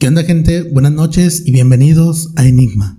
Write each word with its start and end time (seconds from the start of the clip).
¿Qué 0.00 0.08
onda 0.08 0.24
gente? 0.24 0.62
Buenas 0.62 0.92
noches 0.92 1.42
y 1.44 1.52
bienvenidos 1.52 2.30
a 2.36 2.46
Enigma. 2.46 2.98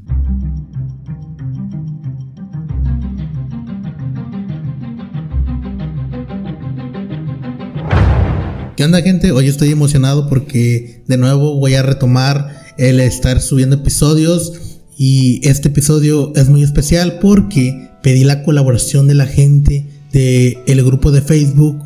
¿Qué 8.77 8.85
onda 8.85 9.01
gente? 9.01 9.31
Hoy 9.31 9.47
estoy 9.47 9.71
emocionado 9.71 10.29
porque 10.29 11.01
de 11.07 11.17
nuevo 11.17 11.55
voy 11.55 11.73
a 11.73 11.81
retomar 11.81 12.61
el 12.77 12.99
estar 12.99 13.41
subiendo 13.41 13.77
episodios 13.77 14.79
y 14.95 15.41
este 15.41 15.69
episodio 15.69 16.31
es 16.35 16.49
muy 16.49 16.61
especial 16.61 17.17
porque 17.19 17.89
pedí 18.03 18.23
la 18.23 18.43
colaboración 18.43 19.07
de 19.07 19.15
la 19.15 19.25
gente 19.25 19.87
del 20.13 20.59
el 20.67 20.83
grupo 20.83 21.11
de 21.11 21.23
Facebook 21.23 21.83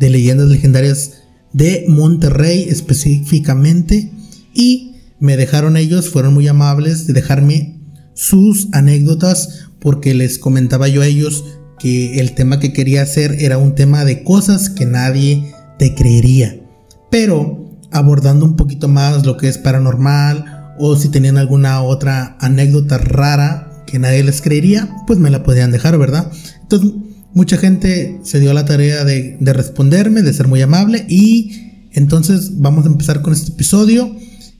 de 0.00 0.10
leyendas 0.10 0.48
legendarias 0.48 1.22
de 1.52 1.84
Monterrey 1.86 2.66
específicamente 2.68 4.10
y 4.56 4.96
me 5.20 5.36
dejaron 5.36 5.76
ellos, 5.76 6.10
fueron 6.10 6.34
muy 6.34 6.48
amables 6.48 7.06
de 7.06 7.12
dejarme 7.12 7.80
sus 8.14 8.68
anécdotas 8.72 9.66
porque 9.78 10.14
les 10.14 10.38
comentaba 10.38 10.88
yo 10.88 11.02
a 11.02 11.06
ellos 11.06 11.44
que 11.78 12.18
el 12.18 12.34
tema 12.34 12.58
que 12.58 12.72
quería 12.72 13.02
hacer 13.02 13.36
era 13.38 13.58
un 13.58 13.74
tema 13.74 14.04
de 14.04 14.24
cosas 14.24 14.70
que 14.70 14.86
nadie 14.86 15.52
te 15.78 15.94
creería, 15.94 16.58
pero 17.10 17.78
abordando 17.92 18.46
un 18.46 18.56
poquito 18.56 18.88
más 18.88 19.24
lo 19.26 19.36
que 19.36 19.48
es 19.48 19.58
paranormal 19.58 20.74
o 20.78 20.96
si 20.96 21.08
tenían 21.08 21.36
alguna 21.36 21.82
otra 21.82 22.36
anécdota 22.40 22.98
rara 22.98 23.84
que 23.86 23.98
nadie 23.98 24.24
les 24.24 24.42
creería, 24.42 24.88
pues 25.06 25.18
me 25.18 25.30
la 25.30 25.42
podían 25.42 25.70
dejar, 25.70 25.96
¿verdad? 25.98 26.30
Entonces, 26.62 26.92
mucha 27.34 27.56
gente 27.56 28.20
se 28.24 28.40
dio 28.40 28.52
la 28.52 28.64
tarea 28.64 29.04
de, 29.04 29.36
de 29.38 29.52
responderme, 29.52 30.22
de 30.22 30.32
ser 30.32 30.48
muy 30.48 30.62
amable 30.62 31.04
y 31.08 31.88
entonces 31.92 32.58
vamos 32.58 32.84
a 32.84 32.88
empezar 32.88 33.22
con 33.22 33.32
este 33.32 33.52
episodio. 33.52 34.16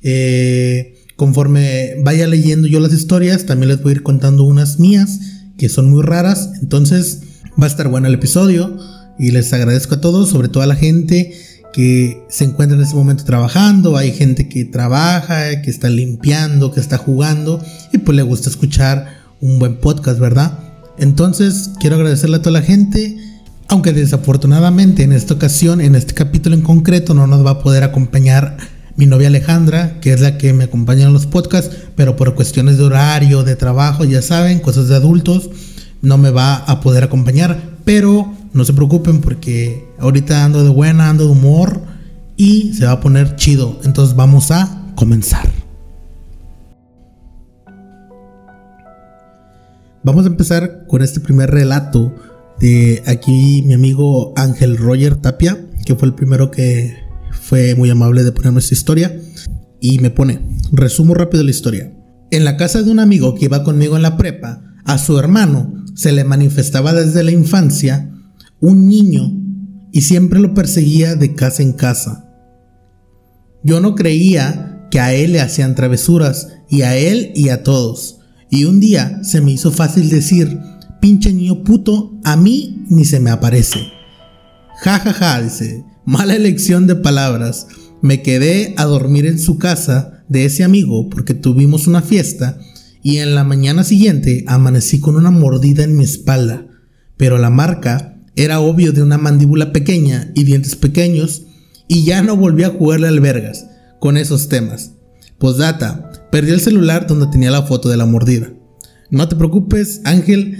Eh, 0.08 0.94
conforme 1.16 1.96
vaya 2.04 2.28
leyendo 2.28 2.68
yo 2.68 2.78
las 2.78 2.92
historias, 2.92 3.44
también 3.44 3.70
les 3.70 3.82
voy 3.82 3.90
a 3.90 3.96
ir 3.96 4.02
contando 4.04 4.44
unas 4.44 4.78
mías 4.78 5.18
que 5.58 5.68
son 5.68 5.90
muy 5.90 6.02
raras. 6.02 6.50
Entonces 6.62 7.22
va 7.60 7.64
a 7.64 7.68
estar 7.68 7.88
bueno 7.88 8.06
el 8.06 8.14
episodio 8.14 8.78
y 9.18 9.32
les 9.32 9.52
agradezco 9.52 9.96
a 9.96 10.00
todos, 10.00 10.28
sobre 10.28 10.46
todo 10.46 10.62
a 10.62 10.66
la 10.66 10.76
gente 10.76 11.34
que 11.72 12.22
se 12.28 12.44
encuentra 12.44 12.76
en 12.76 12.84
este 12.84 12.94
momento 12.94 13.24
trabajando. 13.24 13.96
Hay 13.96 14.12
gente 14.12 14.48
que 14.48 14.64
trabaja, 14.64 15.60
que 15.60 15.70
está 15.70 15.90
limpiando, 15.90 16.70
que 16.70 16.78
está 16.78 16.98
jugando 16.98 17.60
y 17.92 17.98
pues 17.98 18.14
le 18.14 18.22
gusta 18.22 18.48
escuchar 18.48 19.08
un 19.40 19.58
buen 19.58 19.80
podcast, 19.80 20.20
¿verdad? 20.20 20.56
Entonces 20.98 21.72
quiero 21.80 21.96
agradecerle 21.96 22.36
a 22.36 22.42
toda 22.42 22.60
la 22.60 22.62
gente. 22.64 23.16
Aunque 23.66 23.92
desafortunadamente 23.92 25.02
en 25.02 25.12
esta 25.12 25.34
ocasión, 25.34 25.80
en 25.80 25.96
este 25.96 26.14
capítulo 26.14 26.54
en 26.54 26.62
concreto, 26.62 27.12
no 27.12 27.26
nos 27.26 27.44
va 27.44 27.50
a 27.50 27.62
poder 27.64 27.82
acompañar 27.82 28.56
mi 28.96 29.06
novia 29.06 29.28
Alejandra, 29.28 30.00
que 30.00 30.12
es 30.12 30.20
la 30.20 30.38
que 30.38 30.52
me 30.52 30.64
acompaña 30.64 31.06
en 31.06 31.12
los 31.12 31.26
podcasts, 31.26 31.76
pero 31.94 32.16
por 32.16 32.34
cuestiones 32.34 32.78
de 32.78 32.84
horario, 32.84 33.44
de 33.44 33.56
trabajo, 33.56 34.04
ya 34.04 34.22
saben, 34.22 34.60
cosas 34.60 34.88
de 34.88 34.96
adultos, 34.96 35.50
no 36.02 36.18
me 36.18 36.30
va 36.30 36.56
a 36.56 36.80
poder 36.80 37.04
acompañar. 37.04 37.60
Pero 37.84 38.32
no 38.52 38.64
se 38.64 38.72
preocupen 38.72 39.20
porque 39.20 39.86
ahorita 39.98 40.44
ando 40.44 40.64
de 40.64 40.70
buena, 40.70 41.10
ando 41.10 41.24
de 41.24 41.30
humor 41.30 41.82
y 42.36 42.72
se 42.74 42.86
va 42.86 42.92
a 42.92 43.00
poner 43.00 43.36
chido. 43.36 43.78
Entonces 43.84 44.16
vamos 44.16 44.50
a 44.50 44.92
comenzar. 44.94 45.48
Vamos 50.02 50.24
a 50.24 50.28
empezar 50.28 50.86
con 50.86 51.02
este 51.02 51.20
primer 51.20 51.50
relato 51.50 52.14
de 52.60 53.02
aquí 53.06 53.62
mi 53.66 53.74
amigo 53.74 54.32
Ángel 54.36 54.76
Roger 54.78 55.16
Tapia, 55.16 55.58
que 55.84 55.96
fue 55.96 56.08
el 56.08 56.14
primero 56.14 56.50
que 56.50 57.05
fue 57.46 57.76
muy 57.76 57.88
amable 57.90 58.24
de 58.24 58.32
ponerme 58.32 58.58
esta 58.58 58.74
historia 58.74 59.20
y 59.80 60.00
me 60.00 60.10
pone, 60.10 60.40
resumo 60.72 61.14
rápido 61.14 61.44
la 61.44 61.52
historia. 61.52 61.96
En 62.32 62.44
la 62.44 62.56
casa 62.56 62.82
de 62.82 62.90
un 62.90 62.98
amigo 62.98 63.36
que 63.36 63.44
iba 63.44 63.62
conmigo 63.62 63.94
en 63.94 64.02
la 64.02 64.16
prepa, 64.16 64.64
a 64.84 64.98
su 64.98 65.16
hermano 65.16 65.72
se 65.94 66.10
le 66.10 66.24
manifestaba 66.24 66.92
desde 66.92 67.22
la 67.22 67.30
infancia 67.30 68.12
un 68.60 68.88
niño 68.88 69.32
y 69.92 70.00
siempre 70.00 70.40
lo 70.40 70.54
perseguía 70.54 71.14
de 71.14 71.36
casa 71.36 71.62
en 71.62 71.72
casa. 71.72 72.28
Yo 73.62 73.80
no 73.80 73.94
creía 73.94 74.88
que 74.90 74.98
a 74.98 75.14
él 75.14 75.32
le 75.32 75.40
hacían 75.40 75.76
travesuras 75.76 76.48
y 76.68 76.82
a 76.82 76.96
él 76.96 77.30
y 77.36 77.50
a 77.50 77.62
todos. 77.62 78.18
Y 78.50 78.64
un 78.64 78.80
día 78.80 79.22
se 79.22 79.40
me 79.40 79.52
hizo 79.52 79.70
fácil 79.70 80.10
decir, 80.10 80.58
pinche 81.00 81.32
niño 81.32 81.62
puto, 81.62 82.18
a 82.24 82.36
mí 82.36 82.84
ni 82.88 83.04
se 83.04 83.20
me 83.20 83.30
aparece. 83.30 83.86
Ja, 84.82 84.98
ja, 84.98 85.12
ja, 85.12 85.40
dice, 85.40 85.84
Mala 86.06 86.36
elección 86.36 86.86
de 86.86 86.94
palabras. 86.94 87.66
Me 88.00 88.22
quedé 88.22 88.74
a 88.76 88.84
dormir 88.84 89.26
en 89.26 89.40
su 89.40 89.58
casa 89.58 90.22
de 90.28 90.44
ese 90.44 90.62
amigo 90.62 91.10
porque 91.10 91.34
tuvimos 91.34 91.88
una 91.88 92.00
fiesta 92.00 92.60
y 93.02 93.16
en 93.16 93.34
la 93.34 93.42
mañana 93.42 93.82
siguiente 93.82 94.44
amanecí 94.46 95.00
con 95.00 95.16
una 95.16 95.32
mordida 95.32 95.82
en 95.82 95.96
mi 95.96 96.04
espalda. 96.04 96.68
Pero 97.16 97.38
la 97.38 97.50
marca 97.50 98.22
era 98.36 98.60
obvio 98.60 98.92
de 98.92 99.02
una 99.02 99.18
mandíbula 99.18 99.72
pequeña 99.72 100.30
y 100.36 100.44
dientes 100.44 100.76
pequeños 100.76 101.42
y 101.88 102.04
ya 102.04 102.22
no 102.22 102.36
volví 102.36 102.62
a 102.62 102.70
jugarle 102.70 103.08
albergas 103.08 103.66
con 103.98 104.16
esos 104.16 104.48
temas. 104.48 104.92
Postdata, 105.38 106.12
perdí 106.30 106.52
el 106.52 106.60
celular 106.60 107.08
donde 107.08 107.26
tenía 107.26 107.50
la 107.50 107.62
foto 107.62 107.88
de 107.88 107.96
la 107.96 108.06
mordida. 108.06 108.52
No 109.10 109.26
te 109.28 109.34
preocupes, 109.34 110.02
Ángel, 110.04 110.56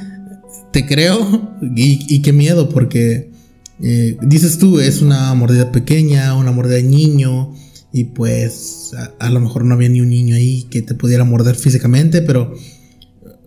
te 0.72 0.86
creo 0.86 1.56
y, 1.76 2.04
y 2.12 2.20
qué 2.22 2.32
miedo 2.32 2.68
porque 2.68 3.35
eh, 3.82 4.16
dices 4.22 4.58
tú, 4.58 4.80
es 4.80 5.02
una 5.02 5.32
mordida 5.34 5.70
pequeña, 5.72 6.34
una 6.34 6.52
mordida 6.52 6.76
de 6.76 6.82
niño, 6.82 7.54
y 7.92 8.04
pues 8.04 8.92
a, 9.18 9.30
lo 9.30 9.40
mejor 9.40 9.64
no 9.64 9.74
había 9.74 9.88
ni 9.88 10.00
un 10.00 10.10
niño 10.10 10.36
ahí 10.36 10.64
que 10.70 10.82
te 10.82 10.94
pudiera 10.94 11.24
morder 11.24 11.56
físicamente, 11.56 12.22
pero 12.22 12.52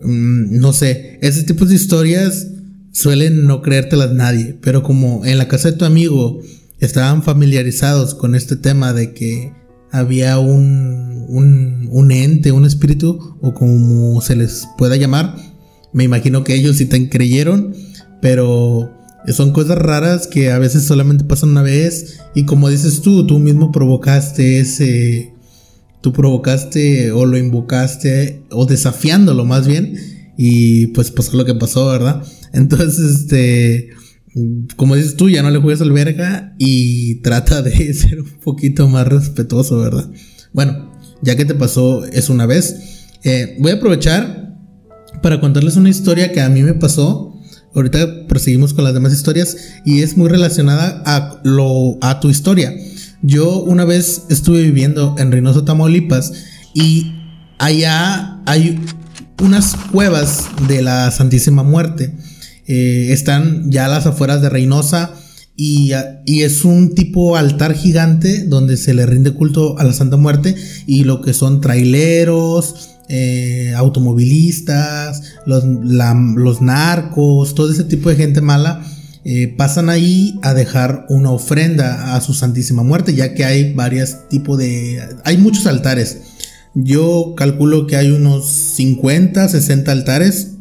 mm, 0.02 0.58
no 0.58 0.72
sé, 0.72 1.18
ese 1.22 1.44
tipo 1.44 1.66
de 1.66 1.74
historias 1.74 2.48
suelen 2.92 3.46
no 3.46 3.62
creértelas 3.62 4.12
nadie, 4.12 4.58
pero 4.60 4.82
como 4.82 5.24
en 5.24 5.38
la 5.38 5.48
casa 5.48 5.70
de 5.70 5.76
tu 5.76 5.84
amigo 5.84 6.40
estaban 6.80 7.22
familiarizados 7.22 8.14
con 8.14 8.34
este 8.34 8.56
tema 8.56 8.92
de 8.92 9.12
que 9.12 9.52
había 9.92 10.38
un, 10.38 11.26
un, 11.28 11.88
un 11.90 12.10
ente, 12.12 12.52
un 12.52 12.64
espíritu, 12.64 13.36
o 13.40 13.54
como 13.54 14.20
se 14.20 14.36
les 14.36 14.66
pueda 14.78 14.96
llamar, 14.96 15.36
me 15.92 16.04
imagino 16.04 16.44
que 16.44 16.54
ellos 16.54 16.76
sí 16.76 16.86
te 16.86 17.08
creyeron, 17.08 17.74
pero 18.20 18.99
son 19.28 19.52
cosas 19.52 19.78
raras 19.78 20.26
que 20.26 20.50
a 20.50 20.58
veces 20.58 20.84
solamente 20.84 21.24
pasan 21.24 21.50
una 21.50 21.62
vez 21.62 22.20
y 22.34 22.44
como 22.44 22.68
dices 22.68 23.02
tú, 23.02 23.26
tú 23.26 23.38
mismo 23.38 23.70
provocaste 23.70 24.60
ese, 24.60 25.34
tú 26.00 26.12
provocaste 26.12 27.12
o 27.12 27.26
lo 27.26 27.36
invocaste 27.36 28.44
o 28.50 28.66
desafiándolo 28.66 29.44
más 29.44 29.66
bien 29.66 29.96
y 30.36 30.88
pues 30.88 31.10
pasó 31.10 31.36
lo 31.36 31.44
que 31.44 31.54
pasó, 31.54 31.86
¿verdad? 31.88 32.24
Entonces, 32.52 32.98
este, 32.98 33.90
como 34.76 34.96
dices 34.96 35.16
tú, 35.16 35.28
ya 35.28 35.42
no 35.42 35.50
le 35.50 35.60
juegues 35.60 35.82
al 35.82 35.92
verga 35.92 36.54
y 36.58 37.16
trata 37.22 37.62
de 37.62 37.92
ser 37.94 38.20
un 38.20 38.40
poquito 38.42 38.88
más 38.88 39.06
respetuoso, 39.06 39.78
¿verdad? 39.78 40.10
Bueno, 40.52 40.92
ya 41.22 41.36
que 41.36 41.44
te 41.44 41.54
pasó 41.54 42.06
es 42.06 42.30
una 42.30 42.46
vez, 42.46 43.08
eh, 43.22 43.56
voy 43.60 43.72
a 43.72 43.74
aprovechar 43.74 44.56
para 45.22 45.40
contarles 45.40 45.76
una 45.76 45.90
historia 45.90 46.32
que 46.32 46.40
a 46.40 46.48
mí 46.48 46.62
me 46.62 46.72
pasó 46.72 47.29
Ahorita 47.74 48.26
proseguimos 48.26 48.74
con 48.74 48.84
las 48.84 48.94
demás 48.94 49.12
historias 49.12 49.56
y 49.84 50.02
es 50.02 50.16
muy 50.16 50.28
relacionada 50.28 51.02
a, 51.06 51.40
lo, 51.44 51.98
a 52.00 52.20
tu 52.20 52.28
historia. 52.28 52.72
Yo 53.22 53.62
una 53.62 53.84
vez 53.84 54.22
estuve 54.28 54.62
viviendo 54.62 55.14
en 55.18 55.30
Reynoso, 55.30 55.64
Tamaulipas 55.64 56.32
y 56.74 57.12
allá 57.58 58.40
hay 58.46 58.80
unas 59.40 59.76
cuevas 59.92 60.46
de 60.68 60.82
la 60.82 61.10
Santísima 61.10 61.62
Muerte. 61.62 62.16
Eh, 62.66 63.08
están 63.10 63.70
ya 63.70 63.86
a 63.86 63.88
las 63.88 64.06
afueras 64.06 64.42
de 64.42 64.48
Reynosa 64.48 65.12
y, 65.56 65.92
y, 66.24 66.42
es 66.42 66.64
un 66.64 66.94
tipo 66.94 67.36
altar 67.36 67.74
gigante 67.74 68.44
donde 68.44 68.76
se 68.76 68.94
le 68.94 69.04
rinde 69.04 69.32
culto 69.32 69.78
a 69.78 69.84
la 69.84 69.92
Santa 69.92 70.16
Muerte 70.16 70.54
y 70.86 71.04
lo 71.04 71.20
que 71.20 71.34
son 71.34 71.60
traileros, 71.60 72.90
eh, 73.12 73.74
automovilistas, 73.76 75.34
los, 75.44 76.62
narcos, 76.62 77.56
todo 77.56 77.72
ese 77.72 77.82
tipo 77.82 78.08
de 78.08 78.14
gente 78.14 78.40
mala, 78.40 78.84
eh, 79.24 79.48
pasan 79.48 79.88
ahí 79.88 80.38
a 80.42 80.54
dejar 80.54 81.06
una 81.08 81.32
ofrenda 81.32 82.14
a 82.14 82.20
su 82.20 82.34
Santísima 82.34 82.84
Muerte, 82.84 83.12
ya 83.16 83.34
que 83.34 83.44
hay 83.44 83.74
varios 83.74 84.28
tipos 84.28 84.58
de... 84.58 85.02
Hay 85.24 85.38
muchos 85.38 85.66
altares. 85.66 86.18
Yo 86.76 87.34
calculo 87.36 87.88
que 87.88 87.96
hay 87.96 88.12
unos 88.12 88.48
50, 88.76 89.48
60 89.48 89.90
altares 89.90 90.52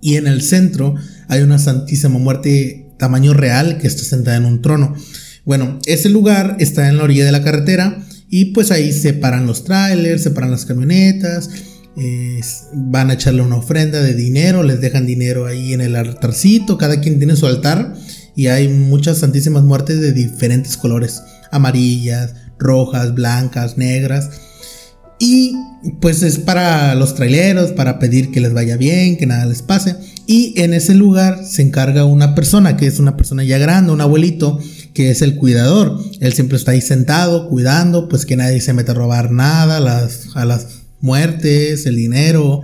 y 0.00 0.16
en 0.16 0.26
el 0.26 0.40
centro 0.40 0.94
hay 1.28 1.42
una 1.42 1.58
Santísima 1.58 2.18
Muerte 2.18 2.94
tamaño 2.98 3.34
real 3.34 3.76
que 3.76 3.88
está 3.88 4.04
sentada 4.04 4.38
en 4.38 4.46
un 4.46 4.62
trono. 4.62 4.94
Bueno, 5.44 5.78
ese 5.84 6.08
lugar 6.08 6.56
está 6.60 6.88
en 6.88 6.96
la 6.96 7.04
orilla 7.04 7.26
de 7.26 7.32
la 7.32 7.44
carretera 7.44 8.07
y 8.30 8.46
pues 8.46 8.70
ahí 8.70 8.92
separan 8.92 9.46
los 9.46 9.64
trailers, 9.64 10.22
separan 10.22 10.50
las 10.50 10.64
camionetas, 10.64 11.50
van 12.74 13.10
a 13.10 13.14
echarle 13.14 13.42
una 13.42 13.56
ofrenda 13.56 14.00
de 14.00 14.14
dinero, 14.14 14.62
les 14.62 14.80
dejan 14.80 15.06
dinero 15.06 15.46
ahí 15.46 15.72
en 15.72 15.80
el 15.80 15.96
altarcito, 15.96 16.78
cada 16.78 17.00
quien 17.00 17.18
tiene 17.18 17.36
su 17.36 17.46
altar 17.46 17.94
y 18.36 18.46
hay 18.46 18.68
muchas 18.68 19.18
santísimas 19.18 19.64
muertes 19.64 20.00
de 20.00 20.12
diferentes 20.12 20.76
colores, 20.76 21.22
amarillas, 21.50 22.34
rojas, 22.58 23.14
blancas, 23.14 23.76
negras. 23.76 24.30
Y 25.18 25.54
pues 26.00 26.22
es 26.22 26.38
para 26.38 26.94
los 26.94 27.16
traileros, 27.16 27.72
para 27.72 27.98
pedir 27.98 28.30
que 28.30 28.40
les 28.40 28.52
vaya 28.52 28.76
bien, 28.76 29.16
que 29.16 29.26
nada 29.26 29.46
les 29.46 29.62
pase. 29.62 29.96
Y 30.28 30.54
en 30.60 30.74
ese 30.74 30.94
lugar 30.94 31.44
se 31.44 31.62
encarga 31.62 32.04
una 32.04 32.36
persona, 32.36 32.76
que 32.76 32.86
es 32.86 33.00
una 33.00 33.16
persona 33.16 33.42
ya 33.42 33.58
grande, 33.58 33.90
un 33.90 34.00
abuelito, 34.00 34.60
que 34.98 35.12
es 35.12 35.22
el 35.22 35.36
cuidador. 35.36 35.96
Él 36.18 36.32
siempre 36.32 36.56
está 36.56 36.72
ahí 36.72 36.80
sentado, 36.80 37.48
cuidando, 37.48 38.08
pues 38.08 38.26
que 38.26 38.36
nadie 38.36 38.60
se 38.60 38.72
meta 38.72 38.90
a 38.90 38.94
robar 38.96 39.30
nada, 39.30 39.78
las, 39.78 40.30
a 40.34 40.44
las 40.44 40.80
muertes, 41.00 41.86
el 41.86 41.94
dinero. 41.94 42.62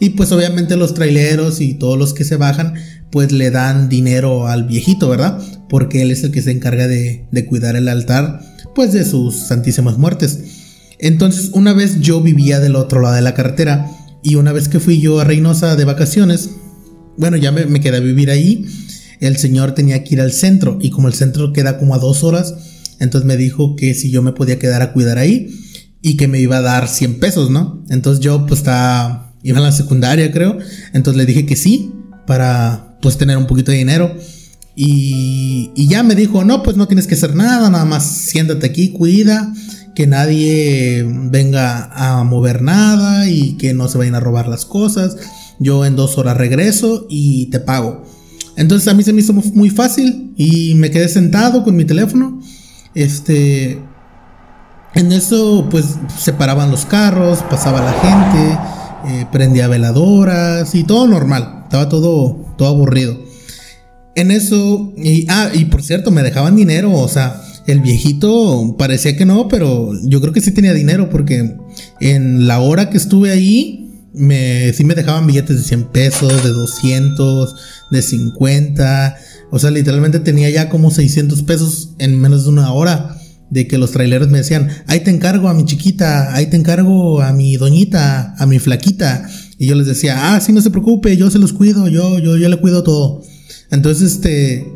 Y 0.00 0.10
pues 0.10 0.32
obviamente 0.32 0.78
los 0.78 0.94
traileros 0.94 1.60
y 1.60 1.74
todos 1.74 1.98
los 1.98 2.14
que 2.14 2.24
se 2.24 2.36
bajan, 2.36 2.76
pues 3.10 3.30
le 3.30 3.50
dan 3.50 3.90
dinero 3.90 4.48
al 4.48 4.64
viejito, 4.64 5.10
¿verdad? 5.10 5.38
Porque 5.68 6.00
él 6.00 6.12
es 6.12 6.24
el 6.24 6.30
que 6.30 6.40
se 6.40 6.50
encarga 6.50 6.88
de, 6.88 7.26
cuidar 7.46 7.76
el 7.76 7.88
altar, 7.88 8.40
pues 8.74 8.94
de 8.94 9.04
sus 9.04 9.36
santísimas 9.36 9.98
muertes. 9.98 10.38
Entonces, 10.98 11.50
una 11.52 11.74
vez 11.74 12.00
yo 12.00 12.22
vivía 12.22 12.58
del 12.58 12.76
otro 12.76 13.02
lado 13.02 13.16
de 13.16 13.20
la 13.20 13.34
carretera 13.34 13.86
y 14.22 14.36
una 14.36 14.52
vez 14.52 14.70
que 14.70 14.80
fui 14.80 14.98
yo 14.98 15.20
a 15.20 15.24
Reynosa 15.24 15.76
de 15.76 15.84
vacaciones, 15.84 16.52
bueno, 17.18 17.36
ya 17.36 17.52
me, 17.52 17.80
quedé 17.82 17.98
a 17.98 18.00
vivir 18.00 18.30
ahí, 18.30 18.64
el 19.20 19.36
señor 19.36 19.72
tenía 19.74 20.04
que 20.04 20.14
ir 20.14 20.20
al 20.20 20.32
centro 20.32 20.78
y 20.80 20.90
como 20.90 21.08
el 21.08 21.14
centro 21.14 21.52
queda 21.52 21.78
como 21.78 21.94
a 21.94 21.98
dos 21.98 22.24
horas, 22.24 22.54
entonces 22.98 23.26
me 23.26 23.36
dijo 23.36 23.76
que 23.76 23.94
si 23.94 24.10
yo 24.10 24.22
me 24.22 24.32
podía 24.32 24.58
quedar 24.58 24.82
a 24.82 24.92
cuidar 24.92 25.18
ahí 25.18 25.48
y 26.02 26.16
que 26.16 26.28
me 26.28 26.40
iba 26.40 26.58
a 26.58 26.62
dar 26.62 26.88
100 26.88 27.18
pesos, 27.18 27.50
¿no? 27.50 27.84
Entonces 27.88 28.22
yo 28.24 28.46
pues 28.46 28.60
estaba, 28.60 29.34
iba 29.42 29.58
a 29.58 29.62
la 29.62 29.72
secundaria 29.72 30.30
creo, 30.32 30.58
entonces 30.92 31.16
le 31.18 31.26
dije 31.26 31.46
que 31.46 31.56
sí 31.56 31.92
para 32.26 32.98
pues 33.02 33.18
tener 33.18 33.36
un 33.36 33.46
poquito 33.46 33.70
de 33.70 33.78
dinero. 33.78 34.16
Y, 34.78 35.70
y 35.74 35.88
ya 35.88 36.02
me 36.02 36.14
dijo, 36.14 36.44
no, 36.44 36.62
pues 36.62 36.76
no 36.76 36.86
tienes 36.86 37.06
que 37.06 37.14
hacer 37.14 37.34
nada, 37.34 37.70
nada 37.70 37.86
más 37.86 38.04
siéntate 38.04 38.66
aquí, 38.66 38.90
cuida 38.90 39.52
que 39.96 40.06
nadie 40.06 41.04
venga 41.08 41.90
a 41.90 42.22
mover 42.22 42.60
nada 42.60 43.28
y 43.28 43.56
que 43.56 43.72
no 43.72 43.88
se 43.88 43.96
vayan 43.96 44.14
a 44.14 44.20
robar 44.20 44.46
las 44.46 44.66
cosas. 44.66 45.16
Yo 45.58 45.86
en 45.86 45.96
dos 45.96 46.18
horas 46.18 46.36
regreso 46.36 47.06
y 47.08 47.46
te 47.46 47.60
pago. 47.60 48.04
Entonces 48.56 48.88
a 48.88 48.94
mí 48.94 49.02
se 49.02 49.12
me 49.12 49.20
hizo 49.20 49.32
muy 49.32 49.70
fácil 49.70 50.32
y 50.36 50.74
me 50.74 50.90
quedé 50.90 51.08
sentado 51.08 51.62
con 51.62 51.76
mi 51.76 51.84
teléfono. 51.84 52.40
Este, 52.94 53.78
en 54.94 55.12
eso 55.12 55.68
pues 55.70 55.96
se 56.18 56.32
paraban 56.32 56.70
los 56.70 56.86
carros, 56.86 57.40
pasaba 57.50 57.82
la 57.82 57.92
gente, 57.92 58.58
eh, 59.08 59.26
prendía 59.30 59.68
veladoras 59.68 60.74
y 60.74 60.84
todo 60.84 61.06
normal. 61.06 61.60
Estaba 61.64 61.88
todo, 61.88 62.54
todo 62.56 62.68
aburrido. 62.68 63.18
En 64.14 64.30
eso, 64.30 64.94
y, 64.96 65.26
ah, 65.28 65.50
y 65.52 65.66
por 65.66 65.82
cierto, 65.82 66.10
me 66.10 66.22
dejaban 66.22 66.56
dinero, 66.56 66.90
o 66.92 67.06
sea, 67.06 67.42
el 67.66 67.80
viejito 67.80 68.76
parecía 68.78 69.16
que 69.16 69.26
no, 69.26 69.48
pero 69.48 69.90
yo 70.04 70.20
creo 70.22 70.32
que 70.32 70.40
sí 70.40 70.52
tenía 70.52 70.72
dinero 70.72 71.10
porque 71.10 71.56
en 72.00 72.46
la 72.46 72.60
hora 72.60 72.88
que 72.88 72.96
estuve 72.96 73.30
ahí, 73.30 73.85
me, 74.16 74.72
me 74.84 74.94
dejaban 74.94 75.26
billetes 75.26 75.58
de 75.58 75.62
100 75.62 75.84
pesos, 75.92 76.42
de 76.42 76.50
200, 76.50 77.54
de 77.90 78.02
50. 78.02 79.16
O 79.50 79.58
sea, 79.58 79.70
literalmente 79.70 80.20
tenía 80.20 80.50
ya 80.50 80.68
como 80.68 80.90
600 80.90 81.42
pesos 81.42 81.90
en 81.98 82.20
menos 82.20 82.44
de 82.44 82.50
una 82.50 82.72
hora. 82.72 83.18
De 83.48 83.68
que 83.68 83.78
los 83.78 83.92
traileros 83.92 84.28
me 84.28 84.38
decían, 84.38 84.70
ahí 84.88 85.00
te 85.00 85.10
encargo 85.10 85.48
a 85.48 85.54
mi 85.54 85.64
chiquita, 85.66 86.34
ahí 86.34 86.46
te 86.46 86.56
encargo 86.56 87.22
a 87.22 87.32
mi 87.32 87.56
doñita, 87.56 88.34
a 88.38 88.46
mi 88.46 88.58
flaquita. 88.58 89.28
Y 89.56 89.66
yo 89.66 89.76
les 89.76 89.86
decía, 89.86 90.34
ah, 90.34 90.40
sí, 90.40 90.52
no 90.52 90.60
se 90.60 90.70
preocupe, 90.70 91.16
yo 91.16 91.30
se 91.30 91.38
los 91.38 91.52
cuido, 91.52 91.86
yo, 91.86 92.18
yo, 92.18 92.36
yo 92.36 92.48
le 92.48 92.56
cuido 92.56 92.82
todo. 92.82 93.22
Entonces, 93.70 94.14
este, 94.14 94.66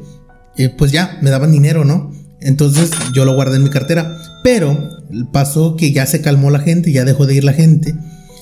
eh, 0.57 0.69
pues 0.79 0.93
ya, 0.93 1.19
me 1.21 1.31
daban 1.31 1.51
dinero, 1.51 1.85
¿no? 1.85 2.13
Entonces 2.41 2.91
yo 3.13 3.25
lo 3.25 3.35
guardé 3.35 3.57
en 3.57 3.65
mi 3.65 3.71
cartera. 3.71 4.17
Pero 4.45 4.89
pasó 5.33 5.77
que 5.77 5.93
ya 5.93 6.07
se 6.07 6.21
calmó 6.21 6.51
la 6.51 6.61
gente, 6.61 6.93
ya 6.93 7.05
dejó 7.05 7.27
de 7.27 7.35
ir 7.35 7.45
la 7.45 7.53
gente. 7.53 7.95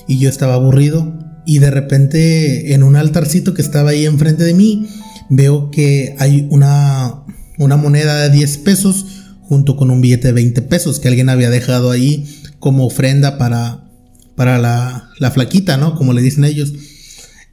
Y 0.09 0.19
yo 0.19 0.27
estaba 0.27 0.55
aburrido. 0.55 1.17
Y 1.45 1.59
de 1.59 1.71
repente 1.71 2.73
en 2.73 2.83
un 2.83 2.97
altarcito 2.97 3.53
que 3.53 3.61
estaba 3.61 3.91
ahí 3.91 4.05
enfrente 4.05 4.43
de 4.43 4.53
mí, 4.53 4.89
veo 5.29 5.71
que 5.71 6.15
hay 6.19 6.47
una, 6.49 7.23
una 7.57 7.77
moneda 7.77 8.23
de 8.23 8.29
10 8.29 8.57
pesos 8.57 9.05
junto 9.41 9.77
con 9.77 9.89
un 9.89 10.01
billete 10.01 10.27
de 10.27 10.33
20 10.33 10.61
pesos 10.63 10.99
que 10.99 11.07
alguien 11.07 11.29
había 11.29 11.49
dejado 11.49 11.89
ahí 11.91 12.25
como 12.59 12.85
ofrenda 12.85 13.37
para, 13.37 13.89
para 14.35 14.59
la, 14.59 15.09
la 15.19 15.31
flaquita, 15.31 15.77
¿no? 15.77 15.95
Como 15.95 16.11
le 16.11 16.21
dicen 16.21 16.43
ellos. 16.43 16.73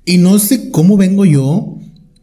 Y 0.04 0.18
no 0.18 0.40
sé 0.40 0.70
cómo 0.70 0.96
vengo 0.96 1.24
yo 1.24 1.76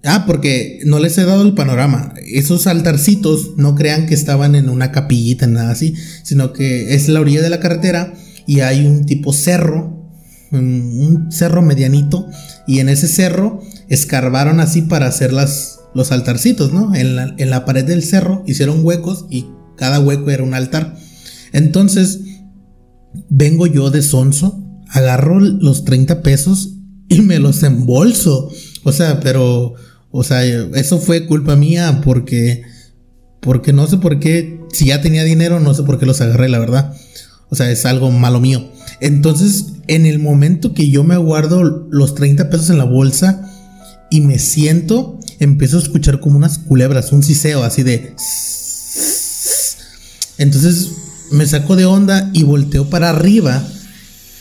Ah, 0.05 0.25
porque 0.27 0.81
no 0.83 0.99
les 0.99 1.17
he 1.17 1.23
dado 1.23 1.43
el 1.43 1.53
panorama. 1.53 2.13
Esos 2.25 2.67
altarcitos 2.67 3.51
no 3.55 3.73
crean 3.73 4.05
que 4.05 4.13
estaban 4.13 4.55
en 4.55 4.67
una 4.67 4.91
capillita, 4.91 5.47
nada 5.47 5.71
así, 5.71 5.95
sino 6.23 6.51
que 6.51 6.93
es 6.93 7.07
la 7.07 7.21
orilla 7.21 7.41
de 7.41 7.49
la 7.49 7.61
carretera 7.61 8.13
y 8.45 8.59
hay 8.59 8.85
un 8.85 9.05
tipo 9.05 9.31
cerro, 9.31 9.92
un 10.53 11.31
cerro 11.31 11.61
medianito, 11.61 12.27
y 12.67 12.79
en 12.79 12.89
ese 12.89 13.07
cerro 13.07 13.61
escarbaron 13.89 14.59
así 14.59 14.83
para 14.83 15.07
hacer 15.07 15.33
las, 15.33 15.79
los 15.93 16.11
altarcitos, 16.11 16.71
¿no? 16.71 16.95
En 16.95 17.15
la, 17.15 17.35
en 17.37 17.49
la 17.49 17.65
pared 17.65 17.85
del 17.85 18.03
cerro 18.03 18.43
hicieron 18.47 18.85
huecos 18.85 19.25
y 19.29 19.47
cada 19.77 19.99
hueco 19.99 20.29
era 20.29 20.43
un 20.43 20.53
altar. 20.53 20.95
Entonces, 21.51 22.21
vengo 23.29 23.67
yo 23.67 23.89
de 23.91 24.01
sonso, 24.01 24.63
agarro 24.89 25.39
los 25.39 25.85
30 25.85 26.21
pesos 26.21 26.75
y 27.09 27.21
me 27.21 27.39
los 27.39 27.63
embolso. 27.63 28.49
O 28.83 28.91
sea, 28.91 29.19
pero 29.19 29.75
o 30.15 30.23
sea, 30.23 30.45
eso 30.45 30.99
fue 30.99 31.25
culpa 31.25 31.55
mía 31.55 32.01
porque, 32.05 32.61
porque 33.41 33.73
no 33.73 33.87
sé 33.87 33.97
por 33.97 34.19
qué, 34.19 34.59
si 34.71 34.85
ya 34.85 35.01
tenía 35.01 35.23
dinero, 35.23 35.59
no 35.59 35.73
sé 35.73 35.81
por 35.81 35.97
qué 35.97 36.05
los 36.05 36.21
agarré, 36.21 36.49
la 36.49 36.59
verdad. 36.59 36.93
O 37.49 37.55
sea, 37.55 37.71
es 37.71 37.83
algo 37.87 38.11
malo 38.11 38.39
mío. 38.39 38.69
Entonces, 39.01 39.72
en 39.87 40.05
el 40.05 40.19
momento 40.19 40.73
que 40.73 40.89
yo 40.89 41.03
me 41.03 41.17
guardo 41.17 41.63
los 41.63 42.15
30 42.15 42.49
pesos 42.49 42.69
en 42.69 42.77
la 42.77 42.85
bolsa 42.85 43.49
y 44.09 44.21
me 44.21 44.39
siento, 44.39 45.19
empiezo 45.39 45.77
a 45.77 45.81
escuchar 45.81 46.19
como 46.19 46.37
unas 46.37 46.59
culebras, 46.59 47.11
un 47.11 47.23
siseo 47.23 47.63
así 47.63 47.83
de... 47.83 48.13
Entonces 50.37 50.91
me 51.31 51.45
saco 51.45 51.75
de 51.75 51.85
onda 51.85 52.29
y 52.33 52.43
volteo 52.43 52.89
para 52.89 53.09
arriba 53.09 53.65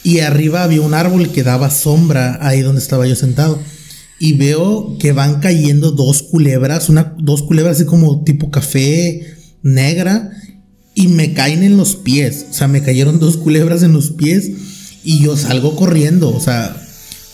y 0.05 0.21
arriba 0.21 0.63
había 0.63 0.81
un 0.81 0.95
árbol 0.95 1.31
que 1.31 1.43
daba 1.43 1.71
sombra 1.71 2.39
ahí 2.41 2.61
donde 2.61 2.81
estaba 2.81 3.07
yo 3.07 3.17
sentado. 3.17 3.59
Y 4.19 4.35
veo 4.35 4.97
que 4.99 5.13
van 5.13 5.41
cayendo 5.41 5.91
dos 5.91 6.23
culebras, 6.23 6.89
una, 6.89 7.15
dos 7.19 7.43
culebras 7.43 7.77
así 7.77 7.87
como 7.87 8.23
tipo 8.23 8.51
café 8.51 9.37
negra 9.63 10.31
y 10.95 11.09
me 11.09 11.33
caen 11.33 11.63
en 11.63 11.77
los 11.77 11.97
pies, 11.97 12.47
o 12.51 12.53
sea, 12.53 12.69
me 12.69 12.83
cayeron 12.83 13.19
dos 13.19 13.37
culebras 13.37 13.83
en 13.83 13.93
los 13.93 14.11
pies 14.11 14.51
y 15.05 15.21
yo 15.21 15.37
salgo 15.37 15.77
corriendo, 15.77 16.35
o 16.35 16.41
sea, 16.41 16.77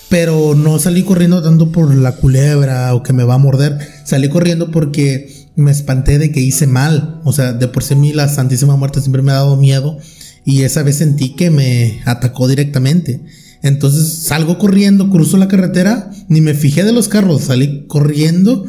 pero 0.08 0.54
no 0.54 0.78
salí 0.78 1.02
corriendo 1.02 1.42
tanto 1.42 1.70
por 1.70 1.94
la 1.94 2.12
culebra 2.12 2.94
o 2.94 3.02
que 3.02 3.12
me 3.12 3.25
va 3.25 3.34
a 3.34 3.38
morder, 3.38 3.78
salí 4.04 4.28
corriendo 4.28 4.70
porque 4.70 5.48
me 5.56 5.70
espanté 5.70 6.18
de 6.18 6.32
que 6.32 6.40
hice 6.40 6.66
mal, 6.66 7.20
o 7.25 7.32
sea, 7.32 7.52
de 7.52 7.68
por 7.68 7.82
sí 7.82 7.94
a 7.94 7.96
mí 7.96 8.12
la 8.12 8.28
Santísima 8.28 8.76
Muerte 8.76 9.00
siempre 9.00 9.22
me 9.22 9.32
ha 9.32 9.37
dado 9.37 9.56
miedo 9.56 9.98
y 10.44 10.62
esa 10.62 10.82
vez 10.82 10.96
sentí 10.96 11.30
que 11.30 11.50
me 11.50 12.00
atacó 12.04 12.48
directamente. 12.48 13.20
Entonces 13.62 14.08
salgo 14.22 14.56
corriendo, 14.56 15.10
cruzo 15.10 15.37
la 15.37 15.48
carretera, 15.48 16.10
ni 16.28 16.40
me 16.40 16.54
fijé 16.54 16.84
de 16.84 16.92
los 16.92 17.08
carros, 17.08 17.42
salí 17.42 17.87
corriendo 17.87 18.64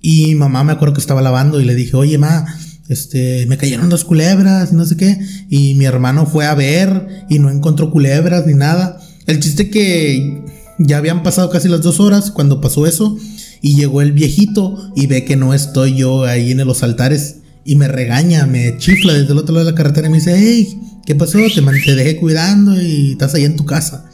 y 0.00 0.34
mamá 0.34 0.64
me 0.64 0.72
acuerdo 0.72 0.94
que 0.94 1.00
estaba 1.00 1.22
lavando 1.22 1.60
y 1.60 1.64
le 1.64 1.74
dije, 1.74 1.96
oye, 1.96 2.18
ma, 2.18 2.44
este, 2.88 3.46
me 3.46 3.56
cayeron 3.56 3.88
dos 3.88 4.04
culebras 4.04 4.72
y 4.72 4.76
no 4.76 4.84
sé 4.84 4.96
qué. 4.96 5.18
Y 5.48 5.74
mi 5.74 5.84
hermano 5.84 6.26
fue 6.26 6.46
a 6.46 6.54
ver 6.54 7.26
y 7.28 7.38
no 7.38 7.50
encontró 7.50 7.90
culebras 7.90 8.46
ni 8.46 8.54
nada. 8.54 9.00
El 9.26 9.40
chiste 9.40 9.70
que 9.70 10.42
ya 10.78 10.98
habían 10.98 11.22
pasado 11.22 11.50
casi 11.50 11.68
las 11.68 11.82
dos 11.82 12.00
horas 12.00 12.30
cuando 12.30 12.60
pasó 12.60 12.86
eso 12.86 13.16
y 13.60 13.74
llegó 13.74 14.02
el 14.02 14.12
viejito 14.12 14.92
y 14.94 15.06
ve 15.06 15.24
que 15.24 15.36
no 15.36 15.54
estoy 15.54 15.96
yo 15.96 16.24
ahí 16.24 16.52
en 16.52 16.64
los 16.66 16.82
altares 16.82 17.36
y 17.64 17.76
me 17.76 17.88
regaña, 17.88 18.46
me 18.46 18.78
chifla 18.78 19.14
desde 19.14 19.32
el 19.32 19.38
otro 19.38 19.54
lado 19.54 19.66
de 19.66 19.72
la 19.72 19.76
carretera 19.76 20.06
y 20.06 20.10
me 20.10 20.18
dice, 20.18 20.34
hey, 20.36 20.78
¿qué 21.04 21.14
pasó? 21.14 21.38
Te, 21.52 21.62
te 21.62 21.94
dejé 21.96 22.16
cuidando 22.16 22.80
y 22.80 23.12
estás 23.12 23.34
ahí 23.34 23.44
en 23.44 23.56
tu 23.56 23.64
casa. 23.64 24.08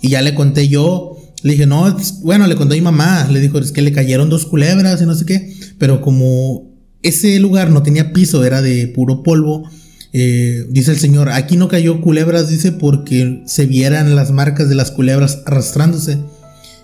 Y 0.00 0.08
ya 0.10 0.22
le 0.22 0.34
conté 0.34 0.68
yo, 0.68 1.18
le 1.42 1.52
dije, 1.52 1.66
no, 1.66 1.94
bueno, 2.22 2.46
le 2.46 2.56
conté 2.56 2.74
a 2.74 2.78
mi 2.78 2.82
mamá, 2.82 3.28
le 3.30 3.40
dijo, 3.40 3.58
es 3.58 3.72
que 3.72 3.82
le 3.82 3.92
cayeron 3.92 4.30
dos 4.30 4.46
culebras 4.46 5.02
y 5.02 5.06
no 5.06 5.14
sé 5.14 5.26
qué, 5.26 5.54
pero 5.78 6.00
como 6.00 6.65
ese 7.08 7.38
lugar 7.38 7.70
no 7.70 7.82
tenía 7.82 8.12
piso, 8.12 8.44
era 8.44 8.62
de 8.62 8.88
puro 8.88 9.22
polvo, 9.22 9.68
eh, 10.12 10.66
dice 10.70 10.92
el 10.92 10.98
señor, 10.98 11.28
aquí 11.28 11.56
no 11.56 11.68
cayó 11.68 12.00
culebras, 12.00 12.48
dice, 12.48 12.72
porque 12.72 13.42
se 13.46 13.66
vieran 13.66 14.16
las 14.16 14.30
marcas 14.30 14.68
de 14.68 14.74
las 14.74 14.90
culebras 14.90 15.42
arrastrándose. 15.44 16.18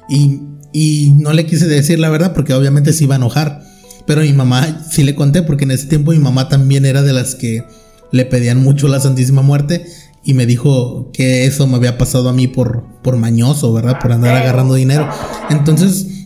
Y, 0.08 0.40
y 0.72 1.12
no 1.16 1.32
le 1.32 1.46
quise 1.46 1.66
decir 1.66 1.98
la 1.98 2.10
verdad 2.10 2.34
porque 2.34 2.52
obviamente 2.54 2.92
se 2.92 3.04
iba 3.04 3.14
a 3.14 3.18
enojar. 3.18 3.62
Pero 4.06 4.22
mi 4.22 4.32
mamá 4.32 4.84
sí 4.90 5.02
le 5.04 5.14
conté 5.14 5.42
porque 5.42 5.64
en 5.64 5.70
ese 5.70 5.86
tiempo 5.86 6.10
mi 6.10 6.18
mamá 6.18 6.48
también 6.48 6.84
era 6.84 7.02
de 7.02 7.12
las 7.12 7.34
que 7.34 7.64
le 8.10 8.26
pedían 8.26 8.62
mucho 8.62 8.88
la 8.88 9.00
Santísima 9.00 9.42
Muerte 9.42 9.86
y 10.24 10.34
me 10.34 10.46
dijo 10.46 11.10
que 11.12 11.46
eso 11.46 11.66
me 11.66 11.76
había 11.76 11.98
pasado 11.98 12.28
a 12.28 12.32
mí 12.32 12.46
por, 12.46 12.84
por 13.02 13.16
mañoso, 13.16 13.72
¿verdad? 13.72 13.98
Por 14.00 14.12
andar 14.12 14.36
agarrando 14.36 14.74
dinero. 14.74 15.08
Entonces, 15.50 16.21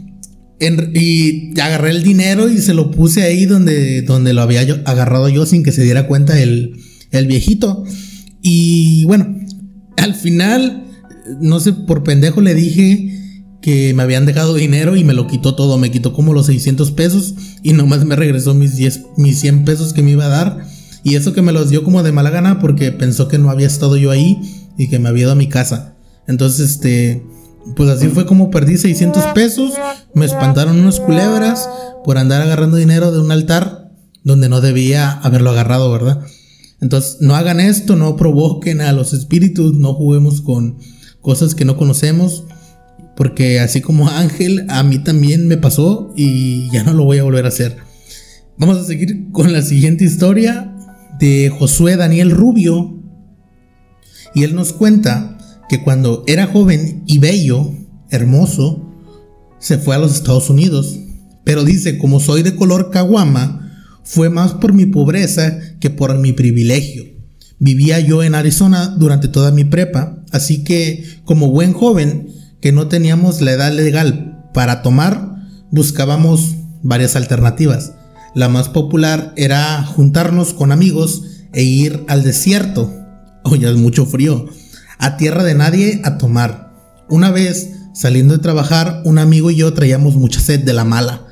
y 0.58 1.60
agarré 1.60 1.90
el 1.90 2.02
dinero 2.02 2.48
y 2.48 2.58
se 2.58 2.72
lo 2.72 2.90
puse 2.90 3.22
ahí 3.22 3.44
donde, 3.44 4.02
donde 4.02 4.32
lo 4.32 4.42
había 4.42 4.62
agarrado 4.84 5.28
yo 5.28 5.44
sin 5.44 5.62
que 5.62 5.72
se 5.72 5.82
diera 5.82 6.06
cuenta 6.06 6.40
el, 6.40 6.80
el 7.10 7.26
viejito. 7.26 7.84
Y 8.42 9.04
bueno, 9.04 9.36
al 9.96 10.14
final, 10.14 10.84
no 11.40 11.60
sé, 11.60 11.72
por 11.72 12.04
pendejo 12.04 12.40
le 12.40 12.54
dije 12.54 13.12
que 13.60 13.92
me 13.94 14.04
habían 14.04 14.26
dejado 14.26 14.54
dinero 14.54 14.96
y 14.96 15.04
me 15.04 15.12
lo 15.12 15.26
quitó 15.26 15.54
todo. 15.54 15.76
Me 15.78 15.90
quitó 15.90 16.12
como 16.12 16.32
los 16.32 16.46
600 16.46 16.92
pesos 16.92 17.34
y 17.62 17.72
nomás 17.72 18.04
me 18.04 18.16
regresó 18.16 18.54
mis, 18.54 18.76
10, 18.76 19.02
mis 19.16 19.40
100 19.40 19.64
pesos 19.64 19.92
que 19.92 20.02
me 20.02 20.12
iba 20.12 20.26
a 20.26 20.28
dar. 20.28 20.66
Y 21.02 21.16
eso 21.16 21.32
que 21.32 21.42
me 21.42 21.52
los 21.52 21.70
dio 21.70 21.84
como 21.84 22.02
de 22.02 22.12
mala 22.12 22.30
gana 22.30 22.60
porque 22.60 22.92
pensó 22.92 23.28
que 23.28 23.38
no 23.38 23.50
había 23.50 23.66
estado 23.66 23.96
yo 23.96 24.10
ahí 24.10 24.38
y 24.78 24.88
que 24.88 24.98
me 24.98 25.08
había 25.08 25.24
ido 25.24 25.32
a 25.32 25.36
mi 25.36 25.48
casa. 25.48 25.96
Entonces, 26.26 26.70
este, 26.70 27.22
pues 27.74 27.90
así 27.90 28.08
fue 28.08 28.26
como 28.26 28.50
perdí 28.50 28.78
600 28.78 29.24
pesos. 29.34 29.72
Me 30.14 30.26
espantaron 30.26 30.78
unas 30.78 31.00
culebras 31.00 31.68
por 32.04 32.18
andar 32.18 32.42
agarrando 32.42 32.76
dinero 32.76 33.12
de 33.12 33.20
un 33.20 33.32
altar 33.32 33.90
donde 34.22 34.48
no 34.48 34.60
debía 34.60 35.12
haberlo 35.12 35.50
agarrado, 35.50 35.90
¿verdad? 35.90 36.20
Entonces, 36.80 37.18
no 37.20 37.34
hagan 37.34 37.60
esto, 37.60 37.96
no 37.96 38.16
provoquen 38.16 38.80
a 38.80 38.92
los 38.92 39.12
espíritus, 39.12 39.74
no 39.74 39.94
juguemos 39.94 40.42
con 40.42 40.78
cosas 41.20 41.54
que 41.54 41.64
no 41.64 41.76
conocemos, 41.76 42.44
porque 43.16 43.60
así 43.60 43.80
como 43.80 44.08
Ángel, 44.08 44.66
a 44.68 44.82
mí 44.82 44.98
también 44.98 45.48
me 45.48 45.56
pasó 45.56 46.12
y 46.16 46.70
ya 46.70 46.84
no 46.84 46.92
lo 46.92 47.04
voy 47.04 47.18
a 47.18 47.22
volver 47.22 47.46
a 47.46 47.48
hacer. 47.48 47.78
Vamos 48.58 48.78
a 48.78 48.84
seguir 48.84 49.30
con 49.32 49.52
la 49.52 49.62
siguiente 49.62 50.04
historia 50.04 50.74
de 51.18 51.50
Josué 51.56 51.96
Daniel 51.96 52.30
Rubio. 52.30 53.02
Y 54.34 54.44
él 54.44 54.54
nos 54.54 54.72
cuenta 54.72 55.35
que 55.68 55.82
cuando 55.82 56.24
era 56.26 56.46
joven 56.46 57.02
y 57.06 57.18
bello, 57.18 57.72
hermoso, 58.10 58.82
se 59.58 59.78
fue 59.78 59.94
a 59.94 59.98
los 59.98 60.14
Estados 60.14 60.50
Unidos. 60.50 60.98
Pero 61.44 61.64
dice, 61.64 61.98
como 61.98 62.20
soy 62.20 62.42
de 62.42 62.56
color 62.56 62.90
caguama, 62.90 63.66
fue 64.02 64.30
más 64.30 64.54
por 64.54 64.72
mi 64.72 64.86
pobreza 64.86 65.58
que 65.80 65.90
por 65.90 66.16
mi 66.18 66.32
privilegio. 66.32 67.04
Vivía 67.58 68.00
yo 68.00 68.22
en 68.22 68.34
Arizona 68.34 68.94
durante 68.98 69.28
toda 69.28 69.50
mi 69.50 69.64
prepa, 69.64 70.22
así 70.30 70.62
que 70.62 71.04
como 71.24 71.50
buen 71.50 71.72
joven 71.72 72.28
que 72.60 72.72
no 72.72 72.88
teníamos 72.88 73.40
la 73.40 73.52
edad 73.52 73.72
legal 73.72 74.50
para 74.52 74.82
tomar, 74.82 75.36
buscábamos 75.70 76.54
varias 76.82 77.16
alternativas. 77.16 77.94
La 78.34 78.48
más 78.48 78.68
popular 78.68 79.32
era 79.36 79.82
juntarnos 79.84 80.52
con 80.52 80.70
amigos 80.70 81.22
e 81.52 81.62
ir 81.62 82.04
al 82.08 82.22
desierto, 82.22 82.92
hoy 83.44 83.64
es 83.64 83.76
mucho 83.76 84.04
frío, 84.04 84.46
a 84.98 85.16
tierra 85.16 85.44
de 85.44 85.54
nadie 85.54 86.00
a 86.04 86.18
tomar. 86.18 86.72
Una 87.08 87.30
vez, 87.30 87.70
saliendo 87.94 88.34
de 88.34 88.42
trabajar, 88.42 89.02
un 89.04 89.18
amigo 89.18 89.50
y 89.50 89.56
yo 89.56 89.72
traíamos 89.74 90.16
mucha 90.16 90.40
sed 90.40 90.60
de 90.60 90.72
la 90.72 90.84
mala 90.84 91.26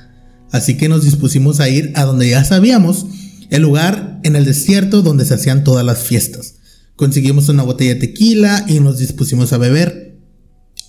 así 0.55 0.77
que 0.77 0.89
nos 0.89 1.03
dispusimos 1.03 1.59
a 1.59 1.69
ir 1.69 1.91
a 1.97 2.05
donde 2.05 2.31
ya 2.31 2.45
sabíamos, 2.45 3.07
el 3.51 3.63
lugar 3.63 4.21
en 4.23 4.37
el 4.37 4.45
desierto 4.45 5.03
donde 5.03 5.25
se 5.25 5.35
hacían 5.35 5.65
todas 5.65 5.85
las 5.85 5.99
fiestas. 5.99 6.55
Conseguimos 6.95 7.49
una 7.49 7.65
botella 7.65 7.95
de 7.95 8.01
tequila 8.01 8.65
y 8.69 8.79
nos 8.79 8.99
dispusimos 8.99 9.53
a 9.53 9.59
beber. 9.59 10.17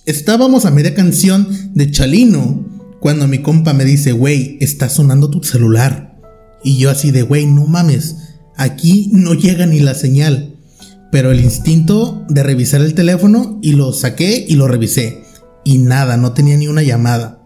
Estábamos 0.04 0.66
a 0.66 0.70
media 0.70 0.94
canción 0.94 1.48
de 1.74 1.90
Chalino 1.90 2.64
cuando 3.00 3.26
mi 3.26 3.42
compa 3.42 3.72
me 3.72 3.84
dice, 3.84 4.12
güey, 4.12 4.56
está 4.60 4.88
sonando 4.88 5.30
tu 5.30 5.42
celular. 5.42 6.16
Y 6.62 6.78
yo 6.78 6.88
así 6.88 7.10
de, 7.10 7.22
güey, 7.22 7.46
no 7.46 7.66
mames, 7.66 8.14
aquí 8.56 9.10
no 9.12 9.34
llega 9.34 9.66
ni 9.66 9.80
la 9.80 9.96
señal. 9.96 10.55
Pero 11.16 11.32
el 11.32 11.40
instinto 11.40 12.26
de 12.28 12.42
revisar 12.42 12.82
el 12.82 12.92
teléfono 12.92 13.58
y 13.62 13.72
lo 13.72 13.94
saqué 13.94 14.44
y 14.46 14.54
lo 14.56 14.68
revisé. 14.68 15.24
Y 15.64 15.78
nada, 15.78 16.18
no 16.18 16.34
tenía 16.34 16.58
ni 16.58 16.68
una 16.68 16.82
llamada. 16.82 17.40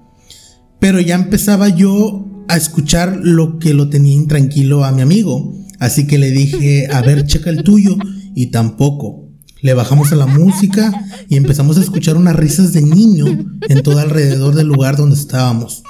Pero 0.80 0.98
ya 0.98 1.14
empezaba 1.14 1.68
yo 1.68 2.26
a 2.48 2.56
escuchar 2.56 3.20
lo 3.22 3.60
que 3.60 3.72
lo 3.72 3.88
tenía 3.88 4.12
intranquilo 4.12 4.84
a 4.84 4.90
mi 4.90 5.02
amigo. 5.02 5.54
Así 5.78 6.08
que 6.08 6.18
le 6.18 6.32
dije, 6.32 6.88
a 6.92 7.00
ver, 7.02 7.26
checa 7.26 7.48
el 7.48 7.62
tuyo. 7.62 7.96
Y 8.34 8.46
tampoco. 8.46 9.28
Le 9.62 9.72
bajamos 9.74 10.10
a 10.10 10.16
la 10.16 10.26
música 10.26 10.90
y 11.28 11.36
empezamos 11.36 11.78
a 11.78 11.82
escuchar 11.82 12.16
unas 12.16 12.34
risas 12.34 12.72
de 12.72 12.82
niño 12.82 13.26
en 13.68 13.82
todo 13.84 14.00
alrededor 14.00 14.56
del 14.56 14.66
lugar 14.66 14.96
donde 14.96 15.14
estábamos. 15.14 15.84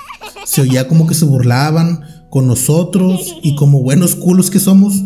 Se 0.45 0.61
oía 0.61 0.87
como 0.87 1.07
que 1.07 1.15
se 1.15 1.25
burlaban 1.25 2.01
con 2.29 2.47
nosotros 2.47 3.37
y 3.43 3.55
como 3.55 3.81
buenos 3.81 4.17
culos 4.17 4.51
que 4.51 4.61
somos, 4.61 5.03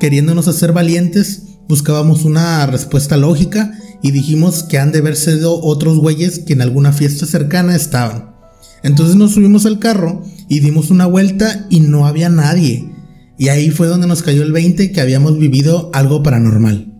queriéndonos 0.00 0.48
hacer 0.48 0.72
valientes, 0.72 1.45
buscábamos 1.68 2.24
una 2.24 2.66
respuesta 2.66 3.16
lógica 3.16 3.72
y 4.02 4.10
dijimos 4.10 4.62
que 4.62 4.78
han 4.78 4.92
de 4.92 4.98
haber 4.98 5.16
sido 5.16 5.60
otros 5.62 5.98
güeyes 5.98 6.40
que 6.40 6.52
en 6.52 6.62
alguna 6.62 6.92
fiesta 6.92 7.26
cercana 7.26 7.74
estaban. 7.74 8.36
Entonces 8.82 9.16
nos 9.16 9.32
subimos 9.32 9.66
al 9.66 9.78
carro 9.78 10.22
y 10.48 10.60
dimos 10.60 10.90
una 10.90 11.06
vuelta 11.06 11.66
y 11.70 11.80
no 11.80 12.06
había 12.06 12.28
nadie. 12.28 12.92
Y 13.38 13.48
ahí 13.48 13.70
fue 13.70 13.88
donde 13.88 14.06
nos 14.06 14.22
cayó 14.22 14.42
el 14.42 14.52
20 14.52 14.92
que 14.92 15.00
habíamos 15.00 15.38
vivido 15.38 15.90
algo 15.92 16.22
paranormal. 16.22 16.92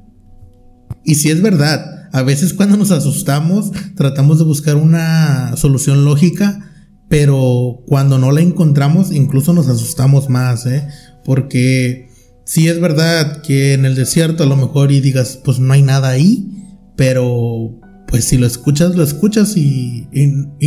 Y 1.05 1.15
si 1.15 1.31
es 1.31 1.41
verdad, 1.41 2.09
a 2.13 2.23
veces 2.23 2.55
cuando 2.55 2.77
nos 2.77 2.91
asustamos 2.91 3.71
tratamos 3.95 4.39
de 4.39 4.45
buscar 4.45 4.77
una 4.77 5.57
solución 5.57 6.05
lógica, 6.05 6.73
pero 7.09 7.85
cuando 7.87 8.19
no 8.19 8.33
la 8.33 8.41
encontramos 8.41 9.13
incluso 9.13 9.53
nos 9.53 9.69
asustamos 9.69 10.29
más, 10.29 10.67
¿eh? 10.67 10.89
Porque 11.25 12.09
si 12.47 12.69
es 12.69 12.81
verdad 12.81 13.43
que 13.43 13.75
en 13.75 13.85
el 13.85 13.97
desierto 13.97 14.45
a 14.45 14.47
lo 14.47 14.57
mejor 14.57 14.93
y 14.93 15.01
digas, 15.01 15.39
pues 15.45 15.59
no 15.59 15.73
hay 15.73 15.83
nada 15.83 16.11
ahí, 16.11 16.49
pero 16.97 17.81
pues 18.07 18.25
si 18.25 18.39
lo 18.39 18.47
escuchas, 18.47 18.95
lo 18.95 19.03
escuchas 19.03 19.57
y, 19.57 20.07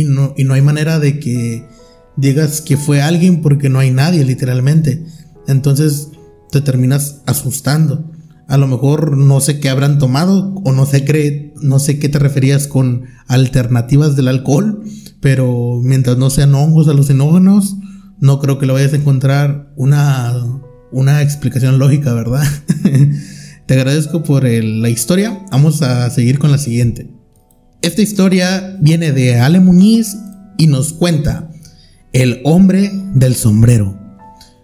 no, 0.06 0.34
y 0.36 0.44
no 0.44 0.54
hay 0.54 0.60
manera 0.60 0.98
de 0.98 1.18
que 1.18 1.66
digas 2.18 2.60
que 2.60 2.76
fue 2.76 3.00
alguien 3.00 3.40
porque 3.40 3.70
no 3.70 3.78
hay 3.78 3.90
nadie, 3.90 4.26
literalmente. 4.26 5.06
Entonces 5.48 6.10
te 6.50 6.60
terminas 6.60 7.22
asustando. 7.24 8.12
A 8.46 8.58
lo 8.58 8.66
mejor 8.66 9.16
no 9.16 9.40
sé 9.40 9.58
qué 9.58 9.70
habrán 9.70 9.98
tomado 9.98 10.54
o 10.62 10.72
no 10.72 10.84
sé 10.84 11.06
qué, 11.06 11.54
no 11.62 11.78
sé 11.78 11.98
qué 11.98 12.10
te 12.10 12.18
referías 12.18 12.66
con 12.66 13.06
alternativas 13.26 14.16
del 14.16 14.28
alcohol, 14.28 14.84
pero 15.20 15.80
mientras 15.82 16.18
no 16.18 16.28
sean 16.28 16.54
hongos 16.54 16.88
alucinógenos, 16.88 17.76
no 18.18 18.38
creo 18.38 18.58
que 18.58 18.66
lo 18.66 18.74
vayas 18.74 18.92
a 18.92 18.96
encontrar 18.96 19.72
una, 19.76 20.34
una 20.92 21.22
explicación 21.22 21.78
lógica, 21.78 22.12
¿verdad? 22.12 22.44
te 23.66 23.74
agradezco 23.74 24.22
por 24.22 24.44
la 24.44 24.88
historia. 24.88 25.44
Vamos 25.50 25.82
a 25.82 26.08
seguir 26.10 26.38
con 26.38 26.50
la 26.50 26.58
siguiente. 26.58 27.10
Esta 27.82 28.02
historia 28.02 28.76
viene 28.80 29.12
de 29.12 29.38
Ale 29.38 29.60
Muñiz 29.60 30.16
y 30.58 30.66
nos 30.66 30.92
cuenta 30.92 31.50
El 32.12 32.40
hombre 32.44 32.90
del 33.14 33.34
sombrero. 33.34 33.98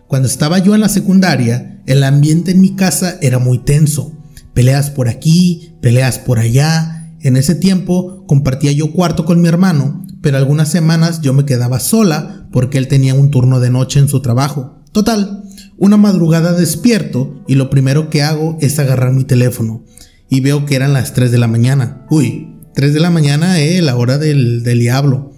Cuando 0.07 0.29
estaba 0.29 0.59
yo 0.59 0.75
en 0.75 0.81
la 0.81 0.89
secundaria, 0.89 1.81
el 1.87 2.03
ambiente 2.03 2.51
en 2.51 2.61
mi 2.61 2.77
casa 2.77 3.17
era 3.23 3.39
muy 3.39 3.59
tenso. 3.59 4.13
Peleas 4.55 4.91
por 4.91 5.09
aquí, 5.09 5.75
peleas 5.81 6.19
por 6.19 6.39
allá. 6.39 7.13
En 7.21 7.37
ese 7.37 7.55
tiempo 7.55 8.25
compartía 8.27 8.73
yo 8.73 8.93
cuarto 8.93 9.25
con 9.25 9.41
mi 9.41 9.49
hermano, 9.49 10.05
pero 10.21 10.37
algunas 10.37 10.69
semanas 10.69 11.21
yo 11.23 11.33
me 11.33 11.45
quedaba 11.45 11.81
sola 11.81 12.49
porque 12.53 12.79
él 12.79 12.89
tenía 12.89 13.15
un 13.15 13.31
turno 13.31 13.61
de 13.61 13.71
noche 13.71 13.99
en 14.01 14.09
su 14.09 14.21
trabajo. 14.21 14.83
Total, 14.93 15.45
una 15.79 15.97
madrugada 15.97 16.53
despierto 16.53 17.43
y 17.47 17.55
lo 17.55 17.71
primero 17.71 18.11
que 18.11 18.23
hago 18.23 18.57
es 18.61 18.79
agarrar 18.79 19.13
mi 19.13 19.25
teléfono 19.25 19.85
y 20.29 20.41
veo 20.41 20.67
que 20.67 20.75
eran 20.75 20.93
las 20.93 21.13
3 21.13 21.31
de 21.31 21.39
la 21.39 21.49
mañana. 21.49 22.07
Uy, 22.11 22.49
3 22.75 22.95
de 22.95 23.01
la 23.01 23.11
mañana, 23.11 23.61
eh, 23.61 23.81
la 23.83 23.97
hora 23.97 24.19
del, 24.19 24.63
del 24.63 24.81
diablo. 24.81 25.33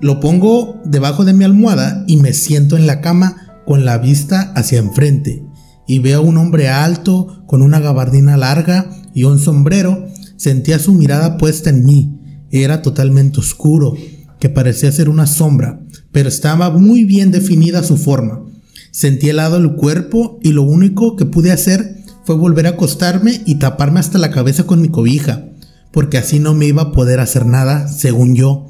Lo 0.00 0.20
pongo 0.20 0.80
debajo 0.84 1.24
de 1.24 1.32
mi 1.32 1.44
almohada 1.44 2.04
y 2.06 2.16
me 2.16 2.32
siento 2.32 2.76
en 2.76 2.86
la 2.86 3.00
cama 3.00 3.62
con 3.66 3.84
la 3.84 3.98
vista 3.98 4.52
hacia 4.54 4.78
enfrente. 4.78 5.44
Y 5.86 5.98
veo 5.98 6.20
a 6.20 6.22
un 6.22 6.38
hombre 6.38 6.68
alto, 6.68 7.44
con 7.46 7.62
una 7.62 7.80
gabardina 7.80 8.36
larga 8.36 8.90
y 9.14 9.24
un 9.24 9.38
sombrero. 9.38 10.06
Sentía 10.36 10.78
su 10.78 10.94
mirada 10.94 11.36
puesta 11.36 11.70
en 11.70 11.84
mí. 11.84 12.18
Era 12.50 12.82
totalmente 12.82 13.40
oscuro, 13.40 13.94
que 14.38 14.48
parecía 14.48 14.90
ser 14.90 15.08
una 15.08 15.26
sombra, 15.26 15.80
pero 16.12 16.28
estaba 16.28 16.70
muy 16.70 17.04
bien 17.04 17.30
definida 17.30 17.82
su 17.82 17.96
forma. 17.96 18.42
Sentí 18.90 19.28
helado 19.28 19.56
el 19.56 19.74
cuerpo 19.74 20.38
y 20.42 20.52
lo 20.52 20.62
único 20.62 21.16
que 21.16 21.26
pude 21.26 21.52
hacer 21.52 21.98
fue 22.24 22.36
volver 22.36 22.66
a 22.66 22.70
acostarme 22.70 23.42
y 23.46 23.56
taparme 23.56 24.00
hasta 24.00 24.18
la 24.18 24.30
cabeza 24.30 24.64
con 24.64 24.80
mi 24.80 24.88
cobija 24.88 25.50
porque 25.92 26.18
así 26.18 26.38
no 26.38 26.54
me 26.54 26.66
iba 26.66 26.82
a 26.82 26.92
poder 26.92 27.20
hacer 27.20 27.46
nada, 27.46 27.88
según 27.88 28.34
yo. 28.34 28.66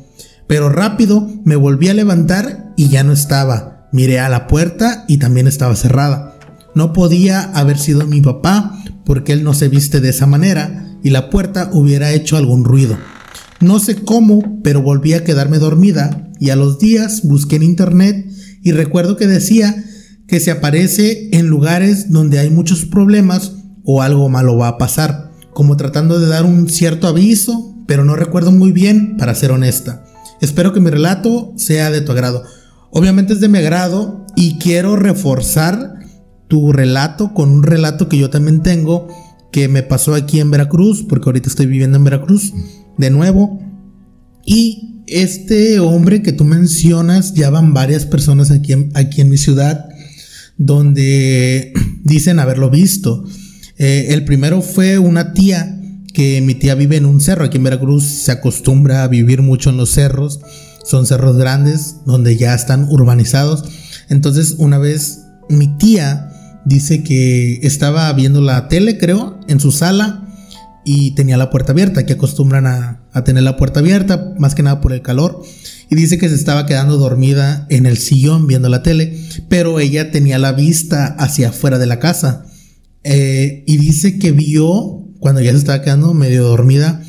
Pero 0.47 0.69
rápido 0.69 1.29
me 1.45 1.57
volví 1.57 1.89
a 1.89 1.95
levantar 1.95 2.73
y 2.77 2.89
ya 2.89 3.05
no 3.05 3.13
estaba. 3.13 3.89
Miré 3.93 4.21
a 4.21 4.29
la 4.29 4.47
puerta 4.47 5.05
y 5.09 5.19
también 5.19 5.47
estaba 5.47 5.77
cerrada. 5.77 6.39
No 6.75 6.93
podía 6.93 7.43
haber 7.43 7.79
sido 7.79 8.07
mi 8.07 8.21
papá 8.21 8.83
porque 9.05 9.33
él 9.33 9.45
no 9.45 9.55
se 9.55 9.69
viste 9.69 10.01
de 10.01 10.11
esa 10.11 10.27
manera 10.27 10.87
y 11.03 11.11
la 11.11 11.31
puerta 11.31 11.71
hubiera 11.73 12.13
hecho 12.13 12.37
algún 12.37 12.65
ruido. 12.65 12.97
No 13.61 13.79
sé 13.79 13.97
cómo, 13.97 14.61
pero 14.63 14.83
volví 14.83 15.13
a 15.13 15.25
quedarme 15.25 15.59
dormida 15.59 16.31
y 16.39 16.51
a 16.51 16.57
los 16.57 16.79
días 16.79 17.23
busqué 17.25 17.57
en 17.57 17.65
internet 17.65 18.27
y 18.63 18.73
recuerdo 18.73 19.17
que 19.17 19.27
decía 19.27 19.85
que 20.31 20.39
se 20.39 20.53
aparece 20.53 21.29
en 21.33 21.49
lugares 21.49 22.13
donde 22.13 22.39
hay 22.39 22.51
muchos 22.51 22.85
problemas 22.85 23.57
o 23.83 24.01
algo 24.01 24.29
malo 24.29 24.57
va 24.57 24.69
a 24.69 24.79
pasar 24.79 25.33
como 25.53 25.77
tratando 25.77 26.21
de 26.21 26.29
dar 26.29 26.45
un 26.45 26.69
cierto 26.69 27.09
aviso, 27.09 27.75
pero 27.89 28.05
no 28.05 28.15
recuerdo 28.15 28.53
muy 28.53 28.71
bien, 28.71 29.17
para 29.17 29.35
ser 29.35 29.51
honesta. 29.51 30.05
Espero 30.41 30.73
que 30.73 30.79
mi 30.79 30.89
relato 30.89 31.53
sea 31.57 31.91
de 31.91 32.01
tu 32.01 32.13
agrado. 32.13 32.45
Obviamente 32.93 33.33
es 33.33 33.41
de 33.41 33.49
mi 33.49 33.59
agrado 33.59 34.25
y 34.37 34.57
quiero 34.59 34.95
reforzar 34.95 35.99
tu 36.47 36.73
relato 36.73 37.35
con 37.35 37.51
un 37.51 37.65
relato 37.65 38.09
que 38.09 38.17
yo 38.17 38.31
también 38.31 38.63
tengo 38.63 39.09
que 39.51 39.67
me 39.67 39.83
pasó 39.83 40.15
aquí 40.15 40.39
en 40.39 40.53
Veracruz, 40.53 41.05
porque 41.09 41.29
ahorita 41.29 41.49
estoy 41.49 41.67
viviendo 41.67 41.97
en 41.97 42.05
Veracruz 42.05 42.53
de 42.97 43.11
nuevo. 43.11 43.59
Y 44.47 45.03
este 45.09 45.81
hombre 45.81 46.23
que 46.23 46.33
tú 46.33 46.45
mencionas, 46.45 47.35
ya 47.35 47.51
van 47.51 47.75
varias 47.75 48.07
personas 48.07 48.53
aquí 48.53 48.73
en, 48.73 48.93
aquí 48.95 49.21
en 49.21 49.29
mi 49.29 49.37
ciudad 49.37 49.90
donde 50.61 51.73
dicen 52.05 52.39
haberlo 52.39 52.69
visto. 52.69 53.25
Eh, 53.79 54.09
el 54.11 54.27
primero 54.27 54.61
fue 54.61 54.99
una 54.99 55.33
tía 55.33 55.81
que 56.13 56.43
mi 56.43 56.55
tía 56.55 56.75
vive 56.75 56.97
en 56.97 57.07
un 57.07 57.23
cerro. 57.23 57.47
Aquí 57.47 57.57
en 57.57 57.65
Veracruz 57.65 58.05
se 58.05 58.31
acostumbra 58.31 59.03
a 59.03 59.09
vivir 59.09 59.41
mucho 59.41 59.71
en 59.71 59.79
los 59.79 59.91
cerros. 59.91 60.41
Son 60.85 61.07
cerros 61.07 61.39
grandes 61.39 61.97
donde 62.05 62.37
ya 62.37 62.55
están 62.55 62.87
urbanizados. 62.91 63.65
Entonces 64.11 64.57
una 64.59 64.77
vez 64.79 65.23
mi 65.49 65.79
tía 65.79 66.31
dice 66.67 67.03
que 67.03 67.61
estaba 67.63 68.13
viendo 68.13 68.43
la 68.43 68.69
tele, 68.69 68.99
creo, 68.99 69.41
en 69.49 69.61
su 69.61 69.73
sala 69.73 70.29
y 70.85 71.13
tenía 71.13 71.39
la 71.39 71.49
puerta 71.49 71.73
abierta, 71.73 72.05
que 72.05 72.13
acostumbran 72.13 72.67
a, 72.67 73.00
a, 73.13 73.25
tener 73.25 73.43
la 73.43 73.57
puerta 73.57 73.81
abierta, 73.81 74.35
más 74.39 74.55
que 74.55 74.63
nada 74.63 74.81
por 74.81 74.93
el 74.93 75.03
calor. 75.03 75.43
Y 75.91 75.97
dice 75.97 76.19
que 76.19 76.29
se 76.29 76.35
estaba 76.35 76.67
quedando 76.67 76.97
dormida 76.97 77.67
en 77.69 77.87
el 77.87 77.99
sillón 77.99 78.47
viendo 78.47 78.69
la 78.69 78.83
tele, 78.83 79.19
pero 79.49 79.81
ella 79.81 80.11
tenía 80.11 80.39
la 80.39 80.53
vista 80.53 81.07
hacia 81.07 81.49
afuera 81.49 81.79
de 81.79 81.87
la 81.87 81.99
casa. 81.99 82.47
Eh, 83.03 83.65
y 83.67 83.77
dice 83.79 84.19
que 84.19 84.33
vio, 84.33 85.09
cuando 85.19 85.41
ya 85.41 85.53
se 85.53 85.59
estaba 85.59 85.83
quedando 85.83 86.15
medio 86.15 86.45
dormida, 86.45 87.03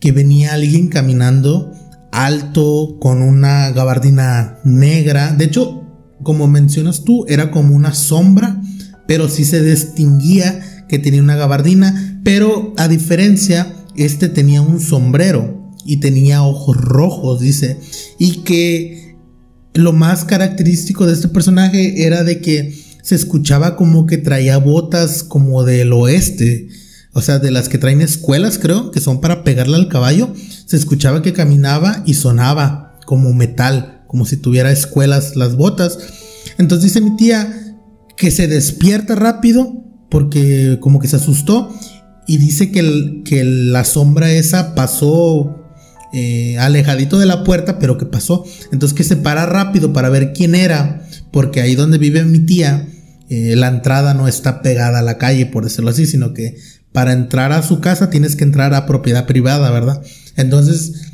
que 0.00 0.12
venía 0.12 0.54
alguien 0.54 0.88
caminando 0.88 1.72
alto, 2.12 2.98
con 3.00 3.22
una 3.22 3.70
gabardina 3.70 4.58
negra. 4.64 5.32
De 5.32 5.46
hecho, 5.46 5.84
como 6.22 6.46
mencionas 6.46 7.04
tú, 7.04 7.24
era 7.28 7.50
como 7.50 7.74
una 7.74 7.94
sombra 7.94 8.60
pero 9.08 9.26
sí 9.30 9.46
se 9.46 9.62
distinguía 9.64 10.84
que 10.86 10.98
tenía 10.98 11.22
una 11.22 11.34
gabardina, 11.34 12.20
pero 12.22 12.74
a 12.76 12.88
diferencia, 12.88 13.74
este 14.04 14.28
tenía 14.28 14.62
un 14.62 14.80
sombrero 14.80 15.72
y 15.84 15.98
tenía 15.98 16.42
ojos 16.42 16.76
rojos, 16.76 17.40
dice, 17.40 17.78
y 18.18 18.42
que 18.42 19.16
lo 19.74 19.92
más 19.92 20.24
característico 20.24 21.06
de 21.06 21.14
este 21.14 21.28
personaje 21.28 22.04
era 22.04 22.24
de 22.24 22.40
que 22.40 22.74
se 23.02 23.14
escuchaba 23.14 23.76
como 23.76 24.06
que 24.06 24.18
traía 24.18 24.58
botas 24.58 25.22
como 25.22 25.64
del 25.64 25.92
oeste, 25.92 26.68
o 27.12 27.22
sea, 27.22 27.38
de 27.38 27.50
las 27.50 27.68
que 27.68 27.78
traen 27.78 28.00
escuelas, 28.00 28.58
creo, 28.58 28.90
que 28.90 29.00
son 29.00 29.20
para 29.20 29.44
pegarle 29.44 29.76
al 29.76 29.88
caballo, 29.88 30.32
se 30.66 30.76
escuchaba 30.76 31.22
que 31.22 31.32
caminaba 31.32 32.02
y 32.04 32.14
sonaba 32.14 32.98
como 33.06 33.32
metal, 33.32 34.02
como 34.06 34.26
si 34.26 34.36
tuviera 34.36 34.70
escuelas 34.70 35.36
las 35.36 35.56
botas. 35.56 35.98
Entonces 36.58 36.92
dice 36.92 37.00
mi 37.00 37.16
tía, 37.16 37.76
que 38.16 38.30
se 38.30 38.46
despierta 38.48 39.14
rápido 39.14 39.84
porque 40.10 40.78
como 40.80 41.00
que 41.00 41.08
se 41.08 41.16
asustó 41.16 41.72
y 42.28 42.36
dice 42.36 42.70
que, 42.70 43.22
que 43.24 43.42
la 43.42 43.84
sombra 43.84 44.30
esa 44.30 44.74
pasó 44.74 45.64
eh, 46.12 46.58
alejadito 46.58 47.18
de 47.18 47.24
la 47.24 47.42
puerta, 47.42 47.78
pero 47.78 47.96
que 47.96 48.04
pasó. 48.04 48.44
Entonces 48.70 48.94
que 48.94 49.02
se 49.02 49.16
para 49.16 49.46
rápido 49.46 49.94
para 49.94 50.10
ver 50.10 50.34
quién 50.34 50.54
era, 50.54 51.08
porque 51.32 51.62
ahí 51.62 51.74
donde 51.74 51.96
vive 51.96 52.22
mi 52.24 52.40
tía, 52.40 52.86
eh, 53.30 53.56
la 53.56 53.68
entrada 53.68 54.12
no 54.12 54.28
está 54.28 54.60
pegada 54.60 54.98
a 54.98 55.02
la 55.02 55.16
calle, 55.16 55.46
por 55.46 55.64
decirlo 55.64 55.88
así, 55.88 56.04
sino 56.04 56.34
que 56.34 56.58
para 56.92 57.14
entrar 57.14 57.50
a 57.52 57.62
su 57.62 57.80
casa 57.80 58.10
tienes 58.10 58.36
que 58.36 58.44
entrar 58.44 58.74
a 58.74 58.84
propiedad 58.84 59.26
privada, 59.26 59.70
¿verdad? 59.70 60.02
Entonces 60.36 61.12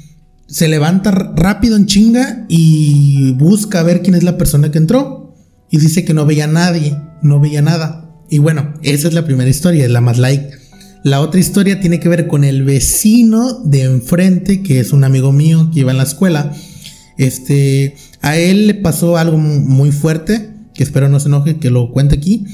se 0.48 0.66
levanta 0.66 1.12
rápido 1.12 1.76
en 1.76 1.86
chinga 1.86 2.44
y 2.48 3.34
busca 3.34 3.84
ver 3.84 4.02
quién 4.02 4.16
es 4.16 4.24
la 4.24 4.36
persona 4.36 4.72
que 4.72 4.78
entró 4.78 5.36
y 5.70 5.78
dice 5.78 6.04
que 6.04 6.12
no 6.12 6.26
veía 6.26 6.44
a 6.44 6.48
nadie, 6.48 6.98
no 7.22 7.38
veía 7.38 7.62
nada. 7.62 8.10
Y 8.28 8.38
bueno, 8.38 8.74
esa 8.82 9.06
es 9.06 9.14
la 9.14 9.24
primera 9.24 9.48
historia, 9.48 9.84
es 9.84 9.92
la 9.92 10.00
más 10.00 10.18
like. 10.18 10.63
La 11.04 11.20
otra 11.20 11.38
historia 11.38 11.80
tiene 11.80 12.00
que 12.00 12.08
ver 12.08 12.26
con 12.26 12.44
el 12.44 12.64
vecino 12.64 13.60
de 13.62 13.82
enfrente, 13.82 14.62
que 14.62 14.80
es 14.80 14.94
un 14.94 15.04
amigo 15.04 15.32
mío 15.32 15.70
que 15.70 15.80
iba 15.80 15.90
en 15.90 15.98
la 15.98 16.04
escuela. 16.04 16.50
Este, 17.18 17.94
a 18.22 18.38
él 18.38 18.66
le 18.66 18.74
pasó 18.74 19.18
algo 19.18 19.36
muy 19.36 19.92
fuerte, 19.92 20.48
que 20.72 20.82
espero 20.82 21.10
no 21.10 21.20
se 21.20 21.28
enoje 21.28 21.58
que 21.58 21.68
lo 21.68 21.92
cuente 21.92 22.16
aquí, 22.16 22.46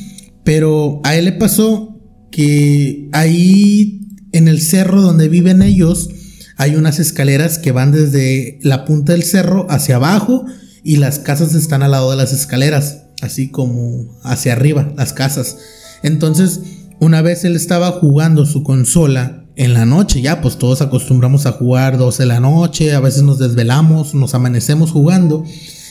pero 0.43 1.01
a 1.05 1.15
él 1.15 1.27
le 1.27 1.33
pasó 1.33 1.97
que 2.33 3.09
ahí 3.13 4.09
en 4.33 4.49
el 4.49 4.61
cerro 4.61 5.01
donde 5.01 5.29
viven 5.29 5.63
ellos 5.63 6.11
hay 6.57 6.75
unas 6.75 6.99
escaleras 6.99 7.57
que 7.57 7.71
van 7.71 7.93
desde 7.93 8.59
la 8.63 8.85
punta 8.85 9.13
del 9.13 9.23
cerro 9.23 9.69
hacia 9.71 9.95
abajo 9.95 10.45
y 10.83 10.97
las 10.97 11.21
casas 11.21 11.55
están 11.55 11.85
al 11.85 11.93
lado 11.93 12.11
de 12.11 12.17
las 12.17 12.33
escaleras 12.33 13.05
así 13.23 13.49
como 13.49 14.19
hacia 14.25 14.55
arriba, 14.55 14.93
las 14.97 15.13
casas. 15.13 15.57
Entonces, 16.03 16.61
una 17.01 17.23
vez 17.23 17.45
él 17.45 17.57
estaba 17.57 17.91
jugando 17.93 18.47
su 18.47 18.63
consola 18.63 19.47
en 19.57 19.75
la 19.75 19.87
noche, 19.87 20.21
ya 20.21 20.41
pues 20.41 20.59
todos 20.59 20.81
acostumbramos 20.83 21.47
a 21.47 21.53
jugar 21.53 21.99
12 21.99 22.23
de 22.23 22.27
la 22.27 22.41
noche, 22.41 22.95
a 22.95 23.01
veces 23.01 23.23
nos 23.23 23.39
desvelamos, 23.39 24.15
nos 24.15 24.35
amanecemos 24.35 24.91
jugando 24.91 25.45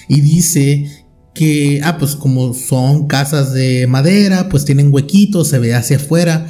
y 0.07 0.21
dice 0.21 0.89
que, 1.33 1.81
ah, 1.83 1.97
pues 1.97 2.15
como 2.15 2.53
son 2.53 3.07
casas 3.07 3.53
de 3.53 3.87
madera, 3.87 4.49
pues 4.49 4.65
tienen 4.65 4.93
huequitos, 4.93 5.47
se 5.47 5.59
ve 5.59 5.73
hacia 5.73 5.97
afuera. 5.97 6.47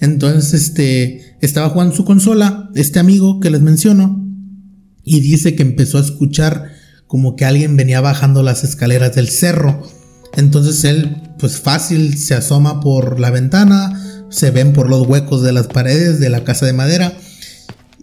Entonces, 0.00 0.54
este, 0.54 1.36
estaba 1.40 1.68
jugando 1.68 1.94
su 1.94 2.04
consola, 2.04 2.70
este 2.74 2.98
amigo 2.98 3.38
que 3.38 3.50
les 3.50 3.60
menciono, 3.60 4.26
y 5.04 5.20
dice 5.20 5.54
que 5.54 5.62
empezó 5.62 5.98
a 5.98 6.02
escuchar 6.02 6.70
como 7.06 7.36
que 7.36 7.44
alguien 7.44 7.76
venía 7.76 8.00
bajando 8.00 8.42
las 8.42 8.64
escaleras 8.64 9.14
del 9.14 9.28
cerro 9.28 9.82
entonces 10.36 10.84
él, 10.84 11.22
pues 11.38 11.60
fácil, 11.60 12.18
se 12.18 12.34
asoma 12.34 12.80
por 12.80 13.20
la 13.20 13.30
ventana, 13.30 14.26
se 14.30 14.50
ven 14.50 14.72
por 14.72 14.88
los 14.88 15.06
huecos 15.06 15.42
de 15.42 15.52
las 15.52 15.66
paredes 15.66 16.18
de 16.20 16.30
la 16.30 16.44
casa 16.44 16.66
de 16.66 16.72
madera 16.72 17.12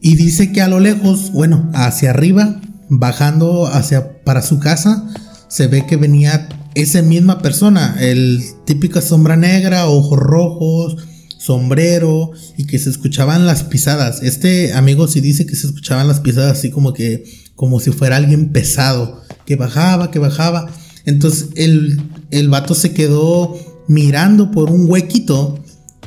y 0.02 0.16
dice 0.16 0.52
que 0.52 0.62
a 0.62 0.68
lo 0.68 0.80
lejos, 0.80 1.32
bueno, 1.32 1.70
hacia 1.74 2.12
arriba, 2.12 2.62
bajando 2.88 3.68
hacia 3.68 4.24
para 4.24 4.42
su 4.42 4.60
casa, 4.60 5.08
se 5.48 5.68
ve 5.68 5.86
que 5.86 5.98
venía 5.98 6.48
esa 6.76 7.02
misma 7.02 7.42
persona, 7.42 7.96
el 8.00 8.44
típica 8.66 9.02
sombra 9.02 9.36
negra, 9.36 9.88
ojos 9.88 10.20
rojos, 10.20 10.98
sombrero 11.38 12.32
y 12.58 12.66
que 12.66 12.78
se 12.80 12.90
escuchaban 12.90 13.46
las 13.46 13.64
pisadas. 13.64 14.22
Este 14.22 14.74
amigo 14.74 15.08
sí 15.08 15.22
dice 15.22 15.46
que 15.46 15.56
se 15.56 15.68
escuchaban 15.68 16.08
las 16.08 16.20
pisadas 16.20 16.58
así 16.58 16.70
como 16.70 16.94
que 16.94 17.24
como 17.56 17.80
si 17.80 17.92
fuera 17.92 18.18
alguien 18.18 18.52
pesado, 18.54 19.22
que 19.46 19.56
bajaba, 19.56 20.12
que 20.12 20.20
bajaba. 20.20 20.68
Entonces 21.06 21.50
el, 21.56 22.02
el 22.32 22.50
vato 22.50 22.76
se 22.76 22.94
quedó 22.94 23.56
mirando 23.88 24.52
por 24.52 24.70
un 24.70 24.90
huequito 24.90 25.60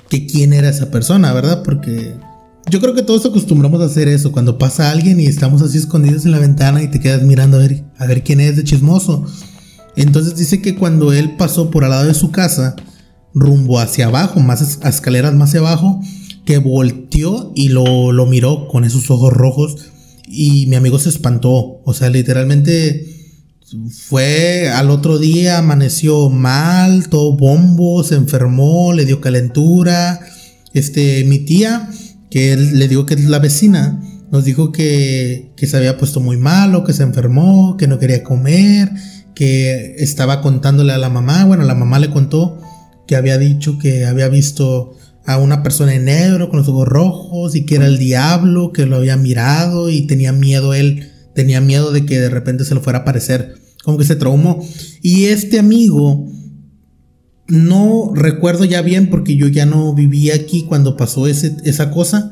que 0.08 0.26
quién 0.26 0.52
era 0.52 0.68
esa 0.68 0.90
persona, 0.90 1.32
¿verdad? 1.32 1.62
Porque 1.62 2.14
yo 2.70 2.80
creo 2.80 2.94
que 2.94 3.02
todos 3.02 3.26
acostumbramos 3.26 3.80
a 3.80 3.86
hacer 3.86 4.08
eso. 4.08 4.32
Cuando 4.32 4.58
pasa 4.58 4.90
alguien 4.90 5.18
y 5.20 5.26
estamos 5.26 5.62
así 5.62 5.78
escondidos 5.78 6.24
en 6.24 6.32
la 6.32 6.38
ventana 6.38 6.82
y 6.82 6.88
te 6.88 7.00
quedas 7.00 7.22
mirando 7.22 7.56
a 7.56 7.60
ver, 7.60 7.84
a 7.98 8.06
ver 8.06 8.22
quién 8.22 8.40
es 8.40 8.56
de 8.56 8.64
chismoso. 8.64 9.26
Entonces 9.96 10.36
dice 10.36 10.62
que 10.62 10.76
cuando 10.76 11.12
él 11.12 11.36
pasó 11.36 11.70
por 11.70 11.84
al 11.84 11.90
lado 11.90 12.06
de 12.06 12.14
su 12.14 12.30
casa, 12.30 12.76
rumbo 13.34 13.80
hacia 13.80 14.06
abajo, 14.06 14.40
más 14.40 14.78
escaleras 14.84 15.34
más 15.34 15.50
hacia 15.50 15.60
abajo, 15.60 16.00
que 16.44 16.58
volteó 16.58 17.52
y 17.54 17.68
lo, 17.68 18.12
lo 18.12 18.26
miró 18.26 18.68
con 18.68 18.84
esos 18.84 19.10
ojos 19.10 19.32
rojos. 19.32 19.76
Y 20.26 20.66
mi 20.66 20.76
amigo 20.76 20.98
se 20.98 21.08
espantó. 21.08 21.80
O 21.84 21.94
sea, 21.94 22.10
literalmente 22.10 23.21
fue 23.90 24.68
al 24.70 24.90
otro 24.90 25.18
día, 25.18 25.58
amaneció 25.58 26.30
mal, 26.30 27.08
todo 27.08 27.36
bombo, 27.36 28.04
se 28.04 28.16
enfermó, 28.16 28.92
le 28.92 29.04
dio 29.04 29.20
calentura. 29.20 30.20
Este, 30.72 31.24
mi 31.24 31.40
tía, 31.40 31.88
que 32.30 32.56
le 32.56 32.88
digo 32.88 33.06
que 33.06 33.14
es 33.14 33.24
la 33.24 33.38
vecina, 33.38 34.02
nos 34.30 34.44
dijo 34.44 34.72
que, 34.72 35.52
que 35.56 35.66
se 35.66 35.76
había 35.76 35.98
puesto 35.98 36.20
muy 36.20 36.36
malo, 36.36 36.84
que 36.84 36.92
se 36.92 37.02
enfermó, 37.02 37.76
que 37.76 37.86
no 37.86 37.98
quería 37.98 38.22
comer, 38.22 38.90
que 39.34 39.96
estaba 39.98 40.40
contándole 40.40 40.92
a 40.92 40.98
la 40.98 41.10
mamá. 41.10 41.44
Bueno, 41.44 41.64
la 41.64 41.74
mamá 41.74 41.98
le 41.98 42.10
contó 42.10 42.58
que 43.06 43.16
había 43.16 43.38
dicho 43.38 43.78
que 43.78 44.06
había 44.06 44.28
visto 44.28 44.96
a 45.26 45.38
una 45.38 45.62
persona 45.62 45.94
en 45.94 46.06
negro 46.06 46.48
con 46.48 46.58
los 46.58 46.68
ojos 46.68 46.88
rojos 46.88 47.54
y 47.54 47.64
que 47.64 47.76
era 47.76 47.86
el 47.86 47.98
diablo, 47.98 48.72
que 48.72 48.86
lo 48.86 48.96
había 48.96 49.16
mirado 49.16 49.88
y 49.88 50.06
tenía 50.06 50.32
miedo 50.32 50.74
él, 50.74 51.10
tenía 51.34 51.60
miedo 51.60 51.92
de 51.92 52.06
que 52.06 52.18
de 52.20 52.28
repente 52.28 52.64
se 52.64 52.74
le 52.74 52.80
fuera 52.80 53.00
a 53.00 53.02
aparecer 53.02 53.61
como 53.82 53.98
que 53.98 54.04
se 54.04 54.16
traumó. 54.16 54.64
Y 55.02 55.24
este 55.24 55.58
amigo, 55.58 56.26
no 57.48 58.12
recuerdo 58.14 58.64
ya 58.64 58.82
bien 58.82 59.10
porque 59.10 59.36
yo 59.36 59.48
ya 59.48 59.66
no 59.66 59.94
vivía 59.94 60.34
aquí 60.34 60.64
cuando 60.64 60.96
pasó 60.96 61.26
ese, 61.26 61.56
esa 61.64 61.90
cosa. 61.90 62.30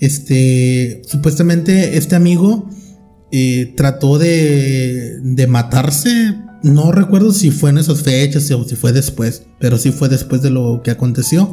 Este, 0.00 1.02
supuestamente 1.06 1.96
este 1.96 2.16
amigo 2.16 2.68
eh, 3.32 3.74
trató 3.76 4.18
de, 4.18 5.20
de 5.22 5.46
matarse. 5.46 6.36
No 6.62 6.90
recuerdo 6.90 7.32
si 7.32 7.50
fue 7.50 7.70
en 7.70 7.78
esas 7.78 8.02
fechas 8.02 8.50
o 8.50 8.64
si 8.64 8.76
fue 8.76 8.92
después, 8.92 9.44
pero 9.60 9.78
sí 9.78 9.92
fue 9.92 10.08
después 10.08 10.42
de 10.42 10.50
lo 10.50 10.82
que 10.82 10.90
aconteció. 10.90 11.52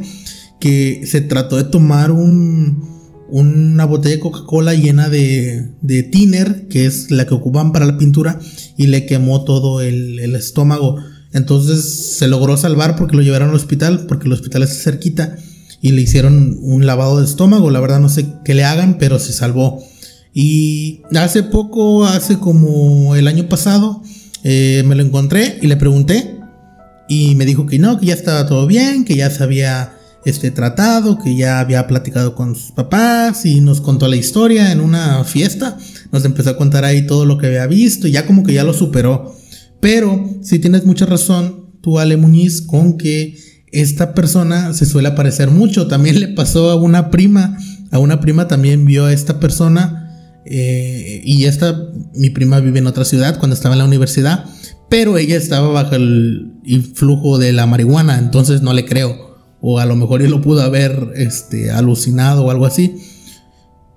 Que 0.60 1.04
se 1.06 1.22
trató 1.22 1.58
de 1.58 1.66
tomar 1.66 2.12
un, 2.12 2.93
una 3.34 3.86
botella 3.86 4.18
de 4.18 4.22
Coca-Cola 4.22 4.76
llena 4.76 5.10
de, 5.10 5.72
de 5.82 6.04
thinner, 6.04 6.68
que 6.68 6.86
es 6.86 7.10
la 7.10 7.26
que 7.26 7.34
ocupan 7.34 7.72
para 7.72 7.88
la 7.88 7.98
pintura, 7.98 8.40
y 8.78 8.86
le 8.86 9.08
quemó 9.08 9.44
todo 9.44 9.82
el, 9.82 10.36
estómago. 10.36 10.98
Entonces 11.34 11.84
se 12.16 12.28
logró 12.28 12.58
salvar 12.58 12.96
porque 12.96 13.16
lo 13.16 13.24
llevaron 13.24 13.50
al 13.50 13.56
hospital, 13.56 14.06
porque 14.08 14.28
el 14.28 14.34
hospital 14.34 14.62
es 14.62 14.84
cerquita. 14.84 15.36
y 15.82 15.94
le 15.94 16.02
hicieron 16.02 16.60
un 16.62 16.86
lavado 16.86 17.20
de 17.20 17.26
estómago. 17.26 17.72
La 17.72 17.80
verdad 17.80 18.00
no 18.00 18.08
sé 18.08 18.28
qué 18.46 18.54
le 18.54 18.66
hagan, 18.66 19.00
pero 19.00 19.18
se 19.18 19.34
salvó. 19.34 19.84
Y 20.32 21.02
hace 21.16 21.42
poco, 21.42 22.06
hace 22.06 22.38
como 22.38 23.16
el 23.16 23.28
año 23.28 23.50
pasado, 23.50 24.04
eh, 24.44 24.84
me 24.86 24.94
lo 24.94 25.02
encontré 25.02 25.58
y 25.60 25.66
le 25.66 25.76
pregunté. 25.76 26.38
Y 27.10 27.34
me 27.34 27.48
dijo 27.48 27.66
que 27.66 27.80
no, 27.80 28.00
que 28.00 28.06
ya 28.06 28.14
estaba 28.14 28.46
todo 28.46 28.68
bien, 28.68 29.06
que 29.06 29.16
ya 29.16 29.32
se 29.32 29.42
había 29.42 29.98
este, 30.26 30.52
tratado, 30.52 31.18
que 31.18 31.36
ya 31.36 31.60
había 31.60 31.88
platicado 31.88 32.36
con 32.36 32.56
sus 32.56 32.72
papás 32.72 33.46
y 33.46 33.62
nos 33.62 33.82
contó 33.82 34.08
la 34.08 34.16
historia 34.16 34.72
en 34.72 34.80
una 34.80 35.24
fiesta. 35.24 35.78
Nos 36.12 36.26
empezó 36.26 36.52
a 36.52 36.58
contar 36.58 36.86
ahí 36.86 37.06
todo 37.06 37.26
lo 37.26 37.38
que 37.38 37.48
había 37.48 37.68
visto 37.68 38.08
y 38.08 38.12
ya 38.12 38.26
como 38.26 38.44
que 38.44 38.54
ya 38.54 38.64
lo 38.64 38.74
superó. 38.74 39.36
Pero 39.80 40.30
si 40.42 40.60
tienes 40.60 40.86
mucha 40.86 41.06
razón, 41.06 41.72
tú 41.82 42.00
Ale 42.00 42.16
Muñiz, 42.18 42.62
con 42.62 42.98
que 42.98 43.38
esta 43.72 44.14
persona 44.14 44.74
se 44.74 44.86
suele 44.86 45.10
aparecer 45.10 45.50
mucho. 45.50 45.88
También 45.88 46.20
le 46.20 46.30
pasó 46.30 46.72
a 46.72 46.76
una 46.76 47.12
prima, 47.12 47.58
a 47.92 48.00
una 48.00 48.22
prima 48.22 48.48
también 48.48 48.86
vio 48.86 49.06
a 49.06 49.14
esta 49.14 49.40
persona. 49.40 50.00
Eh, 50.46 51.22
y 51.24 51.46
esta, 51.46 51.78
mi 52.16 52.30
prima 52.30 52.60
vive 52.60 52.80
en 52.80 52.88
otra 52.88 53.06
ciudad 53.06 53.40
cuando 53.40 53.56
estaba 53.56 53.76
en 53.76 53.80
la 53.80 53.86
universidad, 53.86 54.46
pero 54.90 55.18
ella 55.18 55.38
estaba 55.38 55.70
bajo 55.70 55.96
el 55.96 56.54
influjo 56.66 57.38
de 57.38 57.54
la 57.54 57.66
marihuana, 57.66 58.20
entonces 58.20 58.62
no 58.62 58.74
le 58.74 58.86
creo 58.86 59.33
o 59.66 59.80
a 59.80 59.86
lo 59.86 59.96
mejor 59.96 60.22
él 60.22 60.30
lo 60.30 60.42
pudo 60.42 60.62
haber 60.62 61.14
este, 61.16 61.72
alucinado 61.72 62.44
o 62.44 62.52
algo 62.52 62.66
así. 62.66 62.98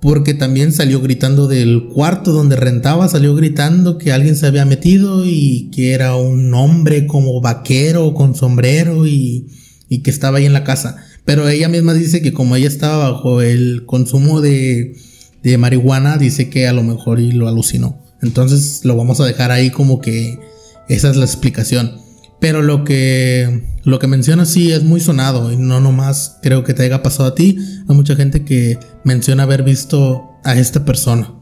Porque 0.01 0.33
también 0.33 0.73
salió 0.73 1.01
gritando 1.01 1.49
del 1.49 1.89
cuarto 1.89 2.33
donde 2.33 2.55
rentaba, 2.55 3.09
salió 3.09 3.35
gritando 3.35 3.99
que 3.99 4.13
alguien 4.13 4.37
se 4.37 4.47
había 4.47 4.65
metido 4.65 5.25
y 5.27 5.69
que 5.75 5.93
era 5.93 6.15
un 6.15 6.55
hombre 6.55 7.09
como 7.09 7.41
vaquero 7.41 8.15
con 8.15 8.37
sombrero 8.37 9.09
y, 9.09 9.49
y 9.89 10.03
que 10.03 10.11
estaba 10.11 10.39
ahí 10.39 10.47
en 10.47 10.53
la 10.53 10.63
casa. 10.63 10.99
Pero 11.25 11.49
ella 11.49 11.69
misma 11.69 11.95
dice 11.95 12.23
que 12.23 12.33
como 12.33 12.55
ella 12.55 12.69
estaba 12.69 13.11
bajo 13.11 13.43
el 13.43 13.87
consumo 13.87 14.41
de, 14.41 14.95
de 15.43 15.59
marihuana, 15.59 16.17
dice 16.17 16.49
que 16.49 16.69
a 16.69 16.73
lo 16.73 16.85
mejor 16.85 17.19
y 17.19 17.33
lo 17.33 17.49
alucinó. 17.49 17.99
Entonces 18.23 18.85
lo 18.85 18.97
vamos 18.97 19.21
a 19.21 19.25
dejar 19.25 19.51
ahí 19.51 19.71
como 19.71 20.01
que 20.01 20.39
esa 20.89 21.11
es 21.11 21.17
la 21.17 21.25
explicación. 21.25 22.06
Pero 22.41 22.63
lo 22.63 22.85
que, 22.85 23.65
lo 23.85 23.99
que 23.99 24.07
mencionas 24.07 24.51
sí 24.51 24.73
es 24.73 24.85
muy 24.85 25.01
sonado 25.01 25.53
y 25.53 25.57
no 25.57 25.81
nomás 25.81 26.39
creo 26.43 26.65
que 26.65 26.75
te 26.75 26.83
haya 26.83 27.03
pasado 27.03 27.31
a 27.31 27.35
ti. 27.35 27.57
Hay 27.89 27.97
mucha 27.97 28.15
gente 28.15 28.45
que 28.45 28.79
menciona 29.05 29.45
haber 29.45 29.63
visto 29.63 30.31
a 30.45 30.55
esta 30.57 30.85
persona. 30.85 31.33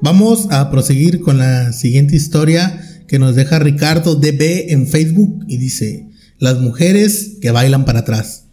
Vamos 0.00 0.48
a 0.50 0.70
proseguir 0.70 1.20
con 1.20 1.38
la 1.38 1.72
siguiente 1.72 2.16
historia 2.16 2.80
que 3.06 3.18
nos 3.18 3.36
deja 3.36 3.58
Ricardo 3.58 4.16
DB 4.16 4.72
en 4.72 4.88
Facebook 4.88 5.44
y 5.46 5.58
dice, 5.58 6.08
las 6.38 6.58
mujeres 6.58 7.36
que 7.40 7.50
bailan 7.52 7.84
para 7.84 8.00
atrás. 8.00 8.46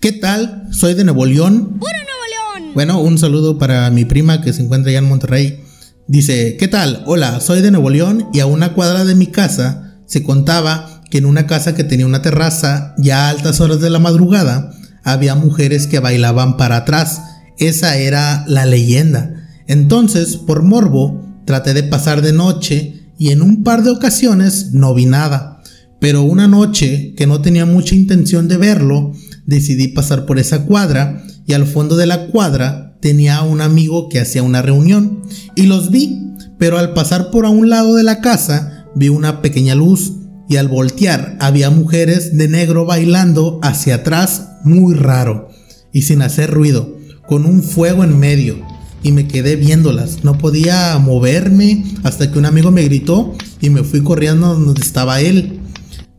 ¿Qué 0.00 0.10
tal? 0.10 0.66
Soy 0.72 0.94
de 0.94 1.04
Nuevo 1.04 1.24
León. 1.24 1.78
¡Puro 1.78 1.92
Nuevo 1.92 2.58
León! 2.58 2.72
Bueno, 2.74 3.00
un 3.00 3.16
saludo 3.18 3.58
para 3.58 3.88
mi 3.90 4.04
prima 4.04 4.42
que 4.42 4.52
se 4.52 4.62
encuentra 4.62 4.90
allá 4.90 4.98
en 4.98 5.04
Monterrey. 5.04 5.61
Dice, 6.08 6.56
¿qué 6.58 6.66
tal? 6.66 7.04
Hola, 7.06 7.40
soy 7.40 7.62
de 7.62 7.70
Nuevo 7.70 7.88
León 7.88 8.28
y 8.32 8.40
a 8.40 8.46
una 8.46 8.74
cuadra 8.74 9.04
de 9.04 9.14
mi 9.14 9.28
casa 9.28 10.00
se 10.04 10.24
contaba 10.24 11.02
que 11.10 11.18
en 11.18 11.26
una 11.26 11.46
casa 11.46 11.74
que 11.74 11.84
tenía 11.84 12.06
una 12.06 12.22
terraza, 12.22 12.94
ya 12.98 13.26
a 13.26 13.30
altas 13.30 13.60
horas 13.60 13.80
de 13.80 13.88
la 13.88 14.00
madrugada, 14.00 14.72
había 15.04 15.36
mujeres 15.36 15.86
que 15.86 16.00
bailaban 16.00 16.56
para 16.56 16.78
atrás. 16.78 17.22
Esa 17.58 17.96
era 17.96 18.44
la 18.48 18.66
leyenda. 18.66 19.48
Entonces, 19.68 20.36
por 20.36 20.64
morbo, 20.64 21.24
traté 21.44 21.72
de 21.72 21.84
pasar 21.84 22.20
de 22.20 22.32
noche 22.32 23.10
y 23.16 23.30
en 23.30 23.40
un 23.40 23.62
par 23.62 23.84
de 23.84 23.90
ocasiones 23.90 24.72
no 24.72 24.94
vi 24.94 25.06
nada. 25.06 25.62
Pero 26.00 26.22
una 26.22 26.48
noche 26.48 27.14
que 27.16 27.28
no 27.28 27.42
tenía 27.42 27.64
mucha 27.64 27.94
intención 27.94 28.48
de 28.48 28.56
verlo, 28.56 29.12
decidí 29.46 29.88
pasar 29.88 30.26
por 30.26 30.40
esa 30.40 30.66
cuadra 30.66 31.22
y 31.46 31.52
al 31.52 31.66
fondo 31.66 31.96
de 31.96 32.06
la 32.06 32.26
cuadra 32.26 32.91
tenía 33.02 33.42
un 33.42 33.60
amigo 33.60 34.08
que 34.08 34.20
hacía 34.20 34.44
una 34.44 34.62
reunión 34.62 35.22
y 35.56 35.64
los 35.64 35.90
vi, 35.90 36.34
pero 36.56 36.78
al 36.78 36.94
pasar 36.94 37.30
por 37.30 37.44
a 37.44 37.50
un 37.50 37.68
lado 37.68 37.96
de 37.96 38.04
la 38.04 38.20
casa 38.20 38.86
vi 38.94 39.08
una 39.08 39.42
pequeña 39.42 39.74
luz 39.74 40.12
y 40.48 40.56
al 40.56 40.68
voltear 40.68 41.36
había 41.40 41.68
mujeres 41.68 42.38
de 42.38 42.48
negro 42.48 42.86
bailando 42.86 43.58
hacia 43.62 43.96
atrás 43.96 44.50
muy 44.64 44.94
raro 44.94 45.48
y 45.92 46.02
sin 46.02 46.22
hacer 46.22 46.50
ruido, 46.50 46.96
con 47.26 47.44
un 47.44 47.62
fuego 47.62 48.04
en 48.04 48.18
medio. 48.18 48.64
Y 49.02 49.10
me 49.10 49.26
quedé 49.26 49.56
viéndolas, 49.56 50.22
no 50.22 50.38
podía 50.38 50.96
moverme 50.98 51.84
hasta 52.04 52.30
que 52.30 52.38
un 52.38 52.46
amigo 52.46 52.70
me 52.70 52.84
gritó 52.84 53.34
y 53.60 53.68
me 53.70 53.82
fui 53.82 54.00
corriendo 54.02 54.54
donde 54.54 54.80
estaba 54.80 55.20
él. 55.20 55.58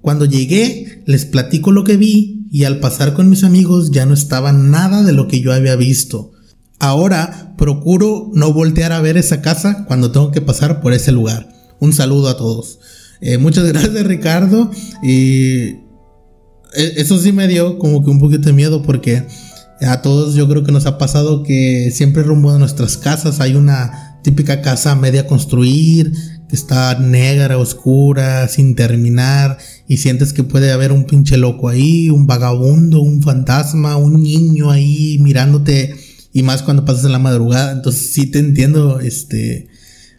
Cuando 0.01 0.25
llegué, 0.25 1.01
les 1.05 1.23
platico 1.23 1.71
lo 1.71 1.85
que 1.85 1.95
vi 1.95 2.45
y 2.51 2.65
al 2.65 2.81
pasar 2.81 3.13
con 3.13 3.29
mis 3.29 3.45
amigos 3.45 3.91
ya 3.91 4.05
no 4.05 4.13
estaba 4.13 4.51
nada 4.51 5.01
de 5.03 5.13
lo 5.13 5.29
que 5.29 5.39
yo 5.39 5.53
había 5.53 5.77
visto. 5.77 6.32
Ahora 6.83 7.53
procuro 7.57 8.29
no 8.33 8.51
voltear 8.51 8.91
a 8.91 8.99
ver 8.99 9.15
esa 9.15 9.41
casa 9.41 9.85
cuando 9.87 10.11
tengo 10.11 10.31
que 10.31 10.41
pasar 10.41 10.81
por 10.81 10.91
ese 10.91 11.13
lugar. 11.13 11.47
Un 11.79 11.93
saludo 11.93 12.27
a 12.27 12.35
todos. 12.35 12.79
Eh, 13.21 13.37
muchas 13.37 13.63
gracias 13.71 14.05
Ricardo. 14.05 14.69
Y 15.01 15.77
e, 16.75 16.93
eso 16.97 17.17
sí 17.19 17.31
me 17.31 17.47
dio 17.47 17.79
como 17.79 18.03
que 18.03 18.09
un 18.09 18.19
poquito 18.19 18.47
de 18.47 18.53
miedo 18.53 18.83
porque 18.83 19.23
a 19.79 20.01
todos 20.01 20.35
yo 20.35 20.45
creo 20.49 20.65
que 20.65 20.73
nos 20.73 20.85
ha 20.85 20.97
pasado 20.97 21.43
que 21.43 21.89
siempre 21.93 22.21
rumbo 22.21 22.51
a 22.51 22.59
nuestras 22.59 22.97
casas 22.97 23.39
hay 23.39 23.55
una 23.55 24.19
típica 24.21 24.61
casa 24.61 24.93
media 24.93 25.25
construir 25.25 26.11
que 26.49 26.55
está 26.57 26.99
negra, 26.99 27.57
oscura, 27.57 28.49
sin 28.49 28.75
terminar 28.75 29.57
y 29.87 29.97
sientes 29.97 30.33
que 30.33 30.43
puede 30.43 30.73
haber 30.73 30.91
un 30.91 31.05
pinche 31.05 31.37
loco 31.37 31.69
ahí, 31.69 32.09
un 32.09 32.27
vagabundo, 32.27 33.01
un 33.01 33.21
fantasma, 33.21 33.95
un 33.95 34.21
niño 34.21 34.69
ahí 34.69 35.17
mirándote 35.21 35.95
y 36.33 36.43
más 36.43 36.63
cuando 36.63 36.83
pasas 36.83 37.05
en 37.05 37.11
la 37.11 37.19
madrugada. 37.19 37.71
Entonces 37.71 38.09
sí 38.11 38.27
te 38.27 38.39
entiendo 38.39 38.99
este, 38.99 39.67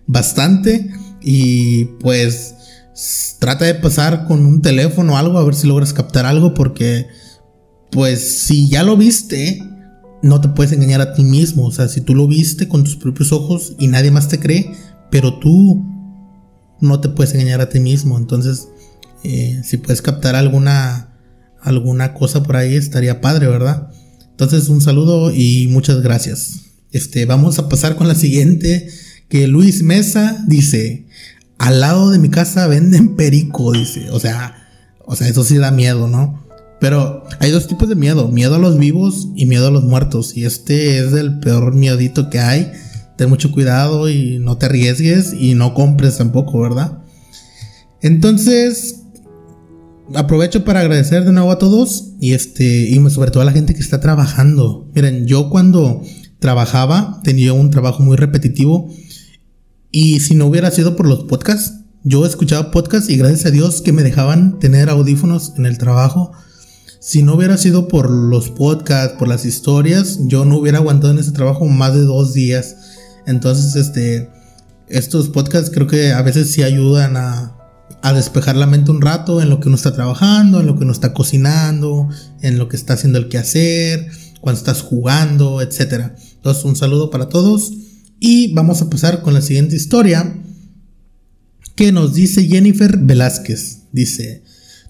bastante 0.07 0.90
y 1.20 1.87
pues 2.00 2.55
trata 3.40 3.64
de 3.64 3.74
pasar 3.74 4.27
con 4.27 4.46
un 4.46 4.62
teléfono 4.62 5.14
o 5.14 5.16
algo 5.16 5.38
a 5.38 5.44
ver 5.44 5.55
si 5.55 5.66
logras 5.66 5.92
captar 5.92 6.24
algo 6.24 6.55
porque 6.55 7.09
pues 7.90 8.44
si 8.44 8.68
ya 8.68 8.83
lo 8.83 8.96
viste 8.96 9.61
no 10.24 10.40
te 10.40 10.48
puedes 10.48 10.72
engañar 10.72 11.03
a 11.03 11.12
ti 11.12 11.22
mismo. 11.22 11.66
O 11.66 11.70
sea, 11.70 11.87
si 11.87 12.00
tú 12.00 12.14
lo 12.14 12.27
viste 12.27 12.66
con 12.66 12.83
tus 12.83 12.96
propios 12.96 13.31
ojos 13.31 13.74
y 13.79 13.88
nadie 13.88 14.11
más 14.11 14.29
te 14.29 14.40
cree, 14.40 14.72
pero 15.11 15.38
tú 15.38 15.85
no 16.81 17.00
te 17.00 17.11
puedes 17.11 17.35
engañar 17.35 17.61
a 17.61 17.68
ti 17.68 17.79
mismo. 17.79 18.16
Entonces, 18.16 18.68
eh, 19.22 19.61
si 19.64 19.77
puedes 19.77 20.00
captar 20.00 20.35
alguna, 20.35 21.14
alguna 21.61 22.14
cosa 22.14 22.42
por 22.42 22.57
ahí, 22.57 22.74
estaría 22.74 23.20
padre, 23.20 23.48
¿verdad? 23.48 23.90
Entonces, 24.35 24.68
un 24.68 24.81
saludo 24.81 25.33
y 25.33 25.68
muchas 25.68 26.03
gracias. 26.03 26.62
Este, 26.90 27.25
vamos 27.25 27.61
a 27.61 27.68
pasar 27.68 27.94
con 27.94 28.09
la 28.09 28.16
siguiente, 28.16 28.88
que 29.29 29.47
Luis 29.47 29.85
Mesa 29.85 30.44
dice, 30.49 31.07
al 31.57 31.81
lado 31.81 32.11
de 32.11 32.18
mi 32.18 32.31
casa 32.31 32.66
venden 32.66 33.14
perico, 33.14 33.70
dice. 33.70 34.11
O 34.11 34.18
sea, 34.18 34.68
o 35.07 35.14
sea, 35.14 35.29
eso 35.29 35.44
sí 35.44 35.57
da 35.57 35.70
miedo, 35.70 36.09
¿no? 36.09 36.44
Pero 36.81 37.23
hay 37.38 37.53
dos 37.53 37.68
tipos 37.68 37.88
de 37.88 37.94
miedo, 37.94 38.27
miedo 38.27 38.57
a 38.57 38.59
los 38.59 38.77
vivos 38.77 39.29
y 39.37 39.47
miedo 39.47 39.68
a 39.68 39.70
los 39.70 39.85
muertos. 39.85 40.37
Y 40.37 40.44
este 40.44 40.99
es 40.99 41.12
el 41.12 41.38
peor 41.38 41.73
miedito 41.73 42.29
que 42.29 42.40
hay. 42.40 42.73
Ten 43.16 43.29
mucho 43.29 43.53
cuidado 43.53 44.09
y 44.09 44.40
no 44.40 44.59
te 44.59 44.66
arriesgues 44.66 45.33
y 45.33 45.55
no 45.55 45.75
compres 45.75 46.18
tampoco, 46.18 46.61
¿verdad? 46.61 46.99
Entonces, 48.03 49.04
aprovecho 50.12 50.64
para 50.64 50.81
agradecer 50.81 51.25
de 51.25 51.33
nuevo 51.33 51.51
a 51.51 51.59
todos 51.59 52.12
y 52.21 52.35
este 52.35 52.64
y 52.64 53.11
sobre 53.11 53.31
todo 53.31 53.43
a 53.43 53.47
la 53.47 53.53
gente 53.53 53.75
que 53.75 53.81
está 53.81 54.01
trabajando. 54.01 54.90
Miren, 54.95 55.27
yo 55.27 55.49
cuando 55.49 56.03
trabajaba 56.38 57.21
tenía 57.25 57.53
un 57.53 57.71
trabajo 57.71 58.03
muy 58.03 58.17
repetitivo 58.17 58.90
y 59.90 60.21
si 60.21 60.35
no 60.35 60.47
hubiera 60.47 60.71
sido 60.71 60.97
por 60.97 61.07
los 61.07 61.25
podcasts, 61.25 61.81
yo 62.03 62.27
escuchaba 62.27 62.71
podcasts 62.71 63.09
y 63.09 63.17
gracias 63.17 63.47
a 63.47 63.51
Dios 63.51 63.81
que 63.81 63.93
me 63.93 64.03
dejaban 64.03 64.59
tener 64.59 64.90
audífonos 64.90 65.55
en 65.57 65.67
el 65.67 65.79
trabajo. 65.79 66.33
Si 67.01 67.23
no 67.23 67.35
hubiera 67.35 67.57
sido 67.57 67.88
por 67.88 68.11
los 68.11 68.51
podcasts, 68.51 69.17
por 69.19 69.29
las 69.29 69.45
historias, 69.45 70.19
yo 70.23 70.45
no 70.45 70.59
hubiera 70.59 70.79
aguantado 70.79 71.12
en 71.12 71.19
ese 71.19 71.33
trabajo 71.33 71.67
más 71.67 71.95
de 71.95 72.01
dos 72.01 72.35
días. 72.35 72.77
Entonces, 73.27 73.77
este, 73.77 74.31
estos 74.88 75.29
podcasts 75.29 75.71
creo 75.73 75.87
que 75.87 76.12
a 76.12 76.23
veces 76.23 76.51
sí 76.51 76.62
ayudan 76.62 77.17
a, 77.17 77.63
a 78.05 78.12
despejar 78.12 78.55
la 78.55 78.67
mente 78.67 78.90
un 78.90 79.01
rato 79.01 79.40
en 79.40 79.49
lo 79.49 79.61
que 79.61 79.69
uno 79.69 79.77
está 79.77 79.95
trabajando, 79.95 80.61
en 80.61 80.67
lo 80.67 80.77
que 80.77 80.85
uno 80.85 80.93
está 80.93 81.14
cocinando, 81.14 82.11
en 82.43 82.59
lo 82.59 82.69
que 82.69 82.77
está 82.77 82.93
haciendo 82.93 83.19
el 83.19 83.31
quehacer, 83.31 84.11
cuando 84.43 84.59
estás 84.59 84.83
jugando, 84.83 85.62
etc. 85.62 86.12
Entonces, 86.35 86.64
un 86.67 86.77
saludo 86.77 87.09
para 87.09 87.31
todos 87.31 87.73
y 88.21 88.53
vamos 88.53 88.83
a 88.83 88.90
pasar 88.90 89.23
con 89.23 89.33
la 89.33 89.40
siguiente 89.40 89.75
historia 89.75 90.38
que 91.77 91.93
nos 91.93 92.12
dice 92.12 92.47
Jennifer 92.47 92.99
Velázquez. 92.99 93.85
Dice, 93.90 94.45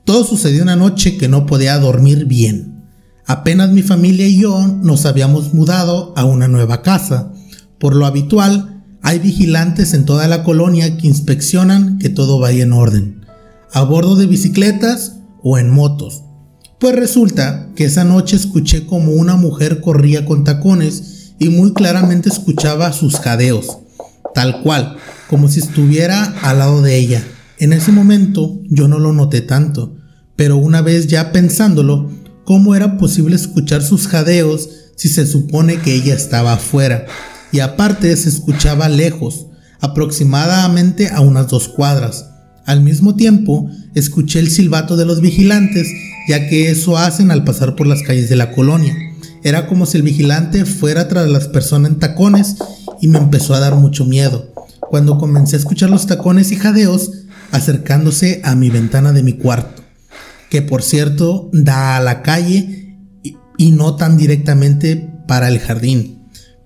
todo 0.04 0.24
sucedió 0.24 0.64
una 0.64 0.74
noche 0.74 1.16
que 1.16 1.28
no 1.28 1.46
podía 1.46 1.78
dormir 1.78 2.24
bien. 2.24 2.82
Apenas 3.26 3.70
mi 3.70 3.82
familia 3.82 4.26
y 4.26 4.40
yo 4.40 4.66
nos 4.66 5.06
habíamos 5.06 5.54
mudado 5.54 6.14
a 6.16 6.24
una 6.24 6.48
nueva 6.48 6.82
casa. 6.82 7.32
Por 7.78 7.94
lo 7.94 8.06
habitual, 8.06 8.73
hay 9.04 9.18
vigilantes 9.18 9.92
en 9.92 10.06
toda 10.06 10.26
la 10.28 10.42
colonia 10.42 10.96
que 10.96 11.06
inspeccionan 11.06 11.98
que 11.98 12.08
todo 12.08 12.38
vaya 12.38 12.62
en 12.62 12.72
orden. 12.72 13.26
A 13.70 13.82
bordo 13.82 14.16
de 14.16 14.26
bicicletas, 14.26 15.16
o 15.42 15.58
en 15.58 15.70
motos. 15.70 16.22
Pues 16.80 16.96
resulta 16.96 17.68
que 17.76 17.84
esa 17.84 18.02
noche 18.02 18.34
escuché 18.34 18.86
como 18.86 19.12
una 19.12 19.36
mujer 19.36 19.82
corría 19.82 20.24
con 20.24 20.42
tacones 20.42 21.34
y 21.38 21.50
muy 21.50 21.74
claramente 21.74 22.30
escuchaba 22.30 22.94
sus 22.94 23.16
jadeos, 23.16 23.76
tal 24.34 24.62
cual, 24.62 24.96
como 25.28 25.48
si 25.48 25.60
estuviera 25.60 26.24
al 26.40 26.60
lado 26.60 26.80
de 26.80 26.96
ella. 26.96 27.22
En 27.58 27.74
ese 27.74 27.92
momento 27.92 28.58
yo 28.70 28.88
no 28.88 28.98
lo 28.98 29.12
noté 29.12 29.42
tanto, 29.42 29.96
pero 30.34 30.56
una 30.56 30.80
vez 30.80 31.08
ya 31.08 31.30
pensándolo, 31.30 32.10
¿cómo 32.44 32.74
era 32.74 32.96
posible 32.96 33.36
escuchar 33.36 33.82
sus 33.82 34.08
jadeos 34.08 34.70
si 34.96 35.08
se 35.10 35.26
supone 35.26 35.76
que 35.76 35.94
ella 35.94 36.14
estaba 36.14 36.54
afuera? 36.54 37.04
Y 37.54 37.60
aparte 37.60 38.16
se 38.16 38.30
escuchaba 38.30 38.88
lejos, 38.88 39.46
aproximadamente 39.80 41.10
a 41.10 41.20
unas 41.20 41.46
dos 41.46 41.68
cuadras. 41.68 42.30
Al 42.66 42.80
mismo 42.80 43.14
tiempo, 43.14 43.70
escuché 43.94 44.40
el 44.40 44.50
silbato 44.50 44.96
de 44.96 45.04
los 45.04 45.20
vigilantes, 45.20 45.86
ya 46.26 46.48
que 46.48 46.72
eso 46.72 46.98
hacen 46.98 47.30
al 47.30 47.44
pasar 47.44 47.76
por 47.76 47.86
las 47.86 48.02
calles 48.02 48.28
de 48.28 48.34
la 48.34 48.50
colonia. 48.50 48.92
Era 49.44 49.68
como 49.68 49.86
si 49.86 49.98
el 49.98 50.02
vigilante 50.02 50.64
fuera 50.64 51.06
tras 51.06 51.28
las 51.28 51.46
personas 51.46 51.92
en 51.92 52.00
tacones 52.00 52.56
y 53.00 53.06
me 53.06 53.18
empezó 53.18 53.54
a 53.54 53.60
dar 53.60 53.76
mucho 53.76 54.04
miedo. 54.04 54.52
Cuando 54.80 55.16
comencé 55.16 55.54
a 55.54 55.60
escuchar 55.60 55.90
los 55.90 56.08
tacones 56.08 56.50
y 56.50 56.56
jadeos 56.56 57.12
acercándose 57.52 58.40
a 58.42 58.56
mi 58.56 58.68
ventana 58.68 59.12
de 59.12 59.22
mi 59.22 59.34
cuarto, 59.34 59.80
que 60.50 60.60
por 60.60 60.82
cierto 60.82 61.50
da 61.52 61.98
a 61.98 62.00
la 62.00 62.20
calle 62.22 62.98
y 63.58 63.70
no 63.70 63.94
tan 63.94 64.16
directamente 64.16 65.08
para 65.28 65.46
el 65.46 65.60
jardín, 65.60 66.13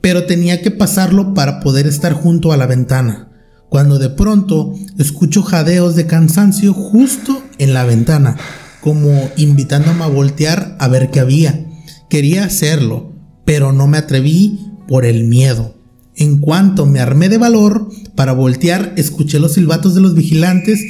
pero 0.01 0.27
tenía 0.27 0.63
que 0.63 0.71
pasarlo 0.71 1.35
para 1.35 1.61
poder 1.61 1.87
estar 1.87 2.13
junto 2.13 2.53
a 2.53 2.57
la 2.57 2.67
ventana 2.67 3.29
cuando 3.69 3.99
de 3.99 4.11
pronto 4.11 4.75
escucho 4.99 5.43
jadeos 5.43 5.95
de 5.95 6.07
cansancio 6.07 6.73
justo 6.73 7.43
en 7.59 7.75
la 7.75 7.85
ventana, 7.85 8.37
como 8.81 9.31
invitándome 9.37 10.05
a 10.05 10.09
voltear 10.09 10.77
a 10.79 10.89
ver 10.89 11.11
qué 11.11 11.21
había. 11.21 11.67
Quería 12.09 12.45
hacerlo, 12.45 13.13
pero 13.45 13.73
no 13.73 13.87
me 13.87 13.99
atreví 13.99 14.59
por 14.87 15.05
el 15.05 15.25
miedo. 15.25 15.75
En 16.17 16.39
cuanto 16.39 16.87
me 16.87 17.01
armé 17.01 17.29
de 17.29 17.39
valor 17.39 17.89
para 18.15 18.33
voltear, 18.33 18.95
escuché 18.97 19.39
los 19.39 19.53
silbatos 19.53 19.95
de 19.95 20.01
los 20.01 20.15
vigilantes 20.15 20.83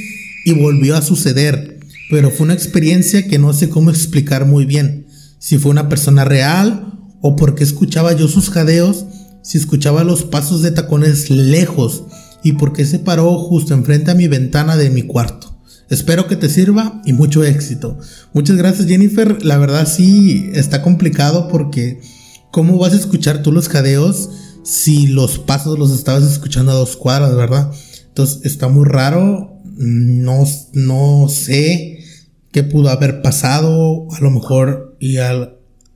y 0.44 0.53
volvió 0.53 0.97
a 0.97 1.03
suceder, 1.03 1.81
pero 2.11 2.31
fue 2.31 2.44
una 2.44 2.55
experiencia 2.55 3.27
que 3.27 3.38
no 3.38 3.53
sé 3.53 3.68
cómo 3.68 3.90
explicar 3.90 4.47
muy 4.47 4.64
bien. 4.64 5.07
Si 5.38 5.59
fue 5.59 5.71
una 5.71 5.88
persona 5.88 6.25
real 6.25 6.98
o 7.20 7.37
porque 7.37 7.64
escuchaba 7.64 8.12
yo 8.12 8.28
sus 8.28 8.50
jadeos, 8.50 9.07
si 9.42 9.59
escuchaba 9.59 10.04
los 10.04 10.24
pasos 10.24 10.62
de 10.62 10.70
tacones 10.70 11.31
lejos 11.31 12.04
y 12.42 12.52
porque 12.52 12.85
se 12.85 12.98
paró 12.98 13.38
justo 13.38 13.74
enfrente 13.74 14.11
a 14.11 14.14
mi 14.14 14.28
ventana 14.28 14.76
de 14.76 14.90
mi 14.90 15.02
cuarto. 15.02 15.59
Espero 15.90 16.26
que 16.26 16.37
te 16.37 16.50
sirva 16.50 17.00
y 17.07 17.14
mucho 17.14 17.44
éxito. 17.44 17.98
Muchas 18.35 18.57
gracias 18.57 18.88
Jennifer. 18.88 19.42
La 19.44 19.57
verdad 19.57 19.88
sí 19.88 20.50
está 20.52 20.83
complicado 20.83 21.48
porque 21.48 22.00
¿cómo 22.50 22.76
vas 22.78 22.92
a 22.92 22.98
escuchar 22.98 23.42
tú 23.42 23.52
los 23.52 23.68
jadeos 23.68 24.28
si 24.64 25.07
los 25.07 25.38
pasos 25.38 25.78
los 25.78 25.92
estabas 25.92 26.24
escuchando 26.24 26.72
a 26.72 26.74
dos 26.74 26.96
cuadras, 26.96 27.35
verdad? 27.35 27.72
Entonces 28.09 28.44
está 28.44 28.68
muy 28.68 28.85
raro. 28.85 29.54
No, 29.64 30.44
no 30.74 31.28
sé 31.31 32.00
qué 32.52 32.64
pudo 32.64 32.90
haber 32.90 33.22
pasado. 33.22 34.09
A 34.12 34.20
lo 34.20 34.31
mejor 34.31 34.96
y 35.00 35.16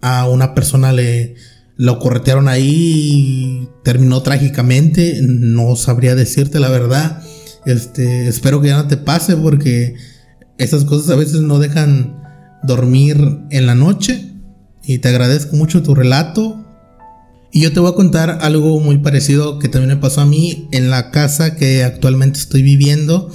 a 0.03 0.29
una 0.29 0.55
persona 0.55 0.93
le, 0.93 1.37
lo 1.77 1.99
corretearon 1.99 2.49
ahí 2.49 3.65
y 3.65 3.69
terminó 3.83 4.23
trágicamente. 4.23 5.21
No 5.23 5.75
sabría 5.77 6.15
decirte 6.15 6.61
la 6.61 6.69
verdad. 6.69 7.23
Este, 7.65 8.29
espero 8.29 8.61
que 8.61 8.69
ya 8.69 8.77
no 8.77 8.89
te 8.89 8.97
pase 8.97 9.37
porque 9.37 9.95
esas 10.59 10.85
cosas 10.85 11.11
a 11.11 11.17
veces 11.17 11.41
no 11.41 11.59
dejan 11.59 12.21
dormir 12.63 13.17
en 13.51 13.67
la 13.67 13.75
noche. 13.75 14.29
Y 14.85 14.99
te 14.99 15.09
agradezco 15.09 15.57
mucho 15.57 15.83
tu 15.83 15.95
relato. 15.95 16.59
Y 17.53 17.63
yo 17.63 17.73
te 17.73 17.81
voy 17.81 17.91
a 17.91 17.95
contar 17.95 18.39
algo 18.43 18.81
muy 18.81 18.99
parecido 18.99 19.59
que 19.59 19.69
también 19.69 19.97
me 19.97 20.01
pasó 20.01 20.23
a 20.23 20.27
mí 20.27 20.69
en 20.73 20.91
la 20.91 21.11
casa 21.11 21.55
que 21.55 21.85
actualmente 21.85 22.39
estoy 22.39 22.63
viviendo. 22.63 23.31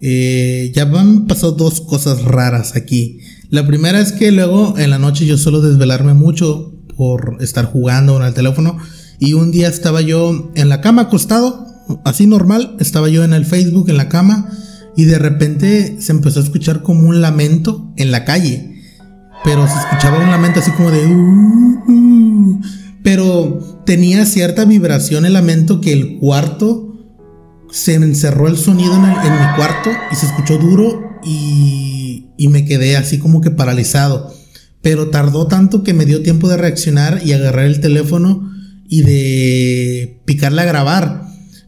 Eh, 0.00 0.72
ya 0.74 0.82
han 0.82 1.26
pasado 1.26 1.52
dos 1.52 1.80
cosas 1.80 2.22
raras 2.22 2.74
aquí. 2.74 3.20
La 3.52 3.66
primera 3.66 4.00
es 4.00 4.12
que 4.12 4.32
luego 4.32 4.78
en 4.78 4.88
la 4.88 4.98
noche 4.98 5.26
yo 5.26 5.36
suelo 5.36 5.60
desvelarme 5.60 6.14
mucho 6.14 6.72
por 6.96 7.36
estar 7.40 7.66
jugando 7.66 8.16
en 8.16 8.22
el 8.22 8.32
teléfono. 8.32 8.78
Y 9.18 9.34
un 9.34 9.50
día 9.50 9.68
estaba 9.68 10.00
yo 10.00 10.50
en 10.54 10.70
la 10.70 10.80
cama 10.80 11.02
acostado, 11.02 11.66
así 12.06 12.26
normal, 12.26 12.74
estaba 12.80 13.10
yo 13.10 13.24
en 13.24 13.34
el 13.34 13.44
Facebook 13.44 13.90
en 13.90 13.98
la 13.98 14.08
cama 14.08 14.48
y 14.96 15.04
de 15.04 15.18
repente 15.18 16.00
se 16.00 16.12
empezó 16.12 16.40
a 16.40 16.44
escuchar 16.44 16.80
como 16.80 17.06
un 17.06 17.20
lamento 17.20 17.92
en 17.98 18.10
la 18.10 18.24
calle. 18.24 18.80
Pero 19.44 19.68
se 19.68 19.78
escuchaba 19.78 20.24
un 20.24 20.30
lamento 20.30 20.60
así 20.60 20.70
como 20.70 20.90
de... 20.90 21.06
Uh, 21.06 21.92
uh". 21.92 22.60
pero 23.02 23.82
tenía 23.84 24.24
cierta 24.24 24.64
vibración 24.64 25.26
el 25.26 25.34
lamento 25.34 25.82
que 25.82 25.92
el 25.92 26.18
cuarto 26.20 26.88
se 27.70 27.96
encerró 27.96 28.48
el 28.48 28.56
sonido 28.56 28.94
en 28.94 29.02
mi 29.02 29.56
cuarto 29.56 29.90
y 30.10 30.16
se 30.16 30.24
escuchó 30.24 30.56
duro 30.56 31.01
y, 31.24 32.28
me 32.48 32.64
quedé 32.64 32.96
así 32.96 33.18
como 33.18 33.40
que 33.40 33.50
paralizado 33.50 34.34
pero 34.82 35.10
tardó 35.10 35.46
tanto 35.46 35.84
que 35.84 35.94
me 35.94 36.04
dio 36.04 36.22
tiempo 36.22 36.48
de 36.48 36.56
reaccionar 36.56 37.22
y 37.24 37.32
agarrar 37.32 37.66
el 37.66 37.80
teléfono 37.80 38.50
y 38.88 39.02
de 39.02 40.20
picarle 40.26 40.60
a 40.60 40.66
grabar. 40.66 41.22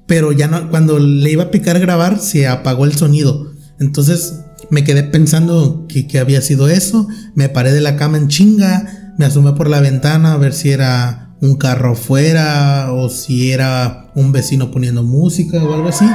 Pero 0.06 0.32
ya 0.32 0.48
no, 0.48 0.68
cuando 0.68 0.98
le 0.98 1.30
iba 1.30 1.44
a 1.44 1.50
picar 1.50 1.76
a 1.76 1.78
grabar, 1.78 2.18
se 2.18 2.48
apagó 2.48 2.84
el 2.84 2.94
sonido. 2.94 3.52
Entonces 3.80 4.40
me 4.68 4.84
quedé 4.84 5.04
pensando 5.04 5.86
que, 5.88 6.18
había 6.18 6.42
sido 6.42 6.68
eso. 6.68 7.06
Me 7.34 7.48
paré 7.48 7.72
de 7.72 7.80
la 7.80 7.96
cama 7.96 8.18
en 8.18 8.28
chinga, 8.28 9.14
me 9.16 9.24
asomé 9.24 9.52
por 9.52 9.70
la 9.70 9.80
ventana 9.80 10.32
a 10.32 10.36
ver 10.36 10.52
si 10.52 10.70
era 10.70 11.36
un 11.40 11.56
carro 11.56 11.94
fuera 11.94 12.92
o 12.92 13.08
si 13.08 13.52
era 13.52 14.10
un 14.14 14.32
vecino 14.32 14.70
poniendo 14.70 15.02
música 15.04 15.62
o 15.62 15.72
algo 15.72 15.88
así. 15.88 16.06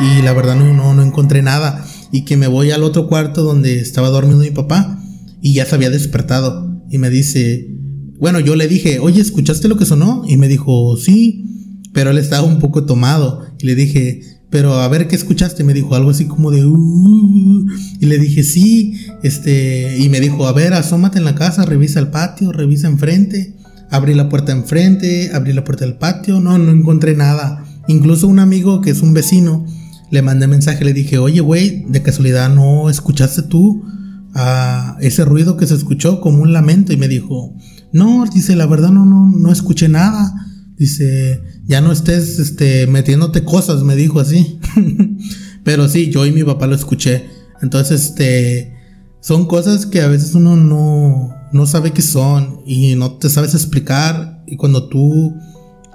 Y 0.00 0.22
la 0.22 0.32
verdad 0.32 0.54
no, 0.54 0.94
no 0.94 1.02
encontré 1.02 1.42
nada. 1.42 1.84
Y 2.14 2.22
que 2.22 2.36
me 2.36 2.46
voy 2.46 2.70
al 2.70 2.84
otro 2.84 3.08
cuarto 3.08 3.42
donde 3.42 3.80
estaba 3.80 4.08
durmiendo 4.08 4.44
mi 4.44 4.52
papá 4.52 5.02
y 5.42 5.54
ya 5.54 5.66
se 5.66 5.74
había 5.74 5.90
despertado. 5.90 6.80
Y 6.88 6.98
me 6.98 7.10
dice, 7.10 7.74
bueno, 8.20 8.38
yo 8.38 8.54
le 8.54 8.68
dije, 8.68 9.00
oye, 9.00 9.20
¿escuchaste 9.20 9.66
lo 9.66 9.76
que 9.76 9.84
sonó? 9.84 10.22
Y 10.28 10.36
me 10.36 10.46
dijo, 10.46 10.96
sí, 10.96 11.80
pero 11.92 12.12
él 12.12 12.18
estaba 12.18 12.46
un 12.46 12.60
poco 12.60 12.84
tomado. 12.84 13.42
Y 13.58 13.66
le 13.66 13.74
dije, 13.74 14.20
pero 14.48 14.74
a 14.74 14.86
ver 14.86 15.08
qué 15.08 15.16
escuchaste. 15.16 15.64
Me 15.64 15.74
dijo 15.74 15.96
algo 15.96 16.10
así 16.10 16.26
como 16.26 16.52
de, 16.52 16.64
uh", 16.64 17.66
y 17.98 18.06
le 18.06 18.16
dije, 18.20 18.44
sí, 18.44 18.94
este, 19.24 19.98
y 19.98 20.08
me 20.08 20.20
dijo, 20.20 20.46
a 20.46 20.52
ver, 20.52 20.72
asómate 20.72 21.18
en 21.18 21.24
la 21.24 21.34
casa, 21.34 21.64
revisa 21.64 21.98
el 21.98 22.12
patio, 22.12 22.52
revisa 22.52 22.86
enfrente. 22.86 23.56
Abrí 23.90 24.14
la 24.14 24.28
puerta 24.28 24.52
enfrente, 24.52 25.32
abrí 25.34 25.52
la 25.52 25.64
puerta 25.64 25.84
del 25.84 25.96
patio, 25.96 26.38
no, 26.38 26.58
no 26.58 26.70
encontré 26.70 27.16
nada. 27.16 27.64
Incluso 27.88 28.28
un 28.28 28.38
amigo 28.38 28.82
que 28.82 28.90
es 28.90 29.02
un 29.02 29.14
vecino, 29.14 29.66
le 30.14 30.22
mandé 30.22 30.46
mensaje, 30.46 30.84
le 30.84 30.92
dije, 30.92 31.18
oye, 31.18 31.40
güey, 31.40 31.84
de 31.88 32.00
casualidad 32.00 32.48
no 32.48 32.88
escuchaste 32.88 33.42
tú 33.42 33.84
a 34.32 34.96
ese 35.00 35.24
ruido 35.24 35.56
que 35.56 35.66
se 35.66 35.74
escuchó 35.74 36.20
como 36.20 36.40
un 36.40 36.52
lamento 36.52 36.92
y 36.92 36.96
me 36.96 37.08
dijo, 37.08 37.52
no, 37.92 38.24
dice, 38.32 38.54
la 38.54 38.66
verdad 38.66 38.90
no, 38.90 39.04
no, 39.04 39.28
no 39.28 39.50
escuché 39.50 39.88
nada. 39.88 40.32
Dice, 40.76 41.42
ya 41.66 41.80
no 41.80 41.90
estés 41.90 42.38
este, 42.38 42.86
metiéndote 42.86 43.44
cosas, 43.44 43.82
me 43.82 43.96
dijo 43.96 44.20
así. 44.20 44.60
Pero 45.64 45.88
sí, 45.88 46.10
yo 46.10 46.24
y 46.26 46.32
mi 46.32 46.44
papá 46.44 46.68
lo 46.68 46.76
escuché. 46.76 47.24
Entonces, 47.60 48.04
este, 48.04 48.72
son 49.20 49.46
cosas 49.46 49.84
que 49.84 50.00
a 50.00 50.08
veces 50.08 50.36
uno 50.36 50.56
no, 50.56 51.34
no 51.52 51.66
sabe 51.66 51.90
qué 51.90 52.02
son 52.02 52.60
y 52.64 52.94
no 52.94 53.14
te 53.14 53.28
sabes 53.28 53.54
explicar. 53.54 54.44
Y 54.46 54.56
cuando 54.56 54.88
tú 54.88 55.34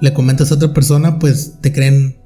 le 0.01 0.13
comentas 0.13 0.51
a 0.51 0.55
otra 0.55 0.73
persona, 0.73 1.19
pues 1.19 1.53
te 1.61 1.71
creen 1.71 2.17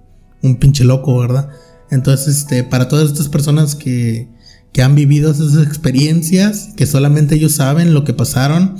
un 0.42 0.56
pinche 0.56 0.84
loco, 0.84 1.20
¿verdad? 1.20 1.50
Entonces, 1.94 2.38
este, 2.38 2.64
para 2.64 2.88
todas 2.88 3.12
estas 3.12 3.30
personas 3.30 3.76
que, 3.76 4.30
que 4.72 4.82
han 4.82 4.96
vivido 4.96 5.32
esas 5.32 5.56
experiencias, 5.58 6.70
que 6.76 6.86
solamente 6.86 7.36
ellos 7.36 7.54
saben 7.54 7.94
lo 7.94 8.04
que 8.04 8.14
pasaron, 8.14 8.76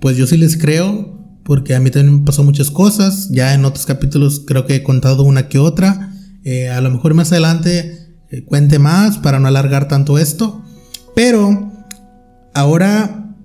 pues 0.00 0.16
yo 0.16 0.26
sí 0.26 0.36
les 0.36 0.56
creo, 0.56 1.14
porque 1.44 1.74
a 1.74 1.80
mí 1.80 1.90
también 1.90 2.20
me 2.20 2.24
pasó 2.24 2.42
muchas 2.42 2.70
cosas, 2.70 3.28
ya 3.30 3.54
en 3.54 3.64
otros 3.64 3.84
capítulos 3.84 4.42
creo 4.46 4.66
que 4.66 4.76
he 4.76 4.82
contado 4.82 5.24
una 5.24 5.48
que 5.48 5.58
otra, 5.58 6.12
eh, 6.42 6.70
a 6.70 6.80
lo 6.80 6.90
mejor 6.90 7.14
más 7.14 7.32
adelante 7.32 8.16
eh, 8.30 8.44
cuente 8.44 8.78
más 8.78 9.18
para 9.18 9.38
no 9.38 9.48
alargar 9.48 9.86
tanto 9.86 10.18
esto, 10.18 10.62
pero 11.14 11.70
ahora, 12.54 13.36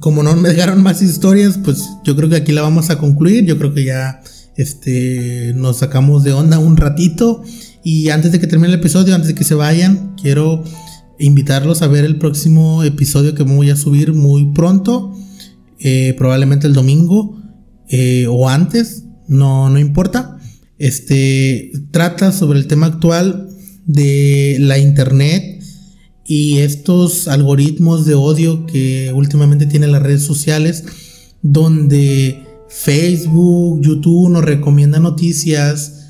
como 0.00 0.22
no 0.22 0.34
me 0.34 0.48
dejaron 0.48 0.82
más 0.82 1.00
historias, 1.00 1.58
pues 1.62 1.84
yo 2.04 2.16
creo 2.16 2.28
que 2.28 2.36
aquí 2.36 2.52
la 2.52 2.62
vamos 2.62 2.90
a 2.90 2.98
concluir, 2.98 3.44
yo 3.44 3.56
creo 3.58 3.72
que 3.72 3.84
ya 3.84 4.20
este, 4.56 5.52
nos 5.54 5.78
sacamos 5.78 6.24
de 6.24 6.32
onda 6.32 6.58
un 6.58 6.76
ratito. 6.76 7.42
Y 7.84 8.08
antes 8.08 8.32
de 8.32 8.40
que 8.40 8.46
termine 8.46 8.72
el 8.72 8.80
episodio, 8.80 9.14
antes 9.14 9.28
de 9.28 9.34
que 9.34 9.44
se 9.44 9.54
vayan, 9.54 10.16
quiero 10.20 10.64
invitarlos 11.18 11.82
a 11.82 11.86
ver 11.86 12.06
el 12.06 12.16
próximo 12.16 12.82
episodio 12.82 13.34
que 13.34 13.42
voy 13.42 13.68
a 13.68 13.76
subir 13.76 14.14
muy 14.14 14.52
pronto, 14.52 15.14
eh, 15.78 16.14
probablemente 16.16 16.66
el 16.66 16.72
domingo 16.72 17.38
eh, 17.88 18.26
o 18.28 18.48
antes, 18.48 19.04
no, 19.28 19.68
no 19.68 19.78
importa. 19.78 20.38
Este 20.78 21.72
trata 21.90 22.32
sobre 22.32 22.58
el 22.58 22.66
tema 22.66 22.86
actual 22.86 23.50
de 23.84 24.56
la 24.60 24.78
internet 24.78 25.62
y 26.26 26.58
estos 26.58 27.28
algoritmos 27.28 28.06
de 28.06 28.14
odio 28.14 28.64
que 28.64 29.12
últimamente 29.14 29.66
tienen 29.66 29.92
las 29.92 30.02
redes 30.02 30.22
sociales, 30.22 30.84
donde 31.42 32.42
Facebook, 32.70 33.82
YouTube 33.82 34.30
nos 34.30 34.42
recomienda 34.42 34.98
noticias 35.00 36.03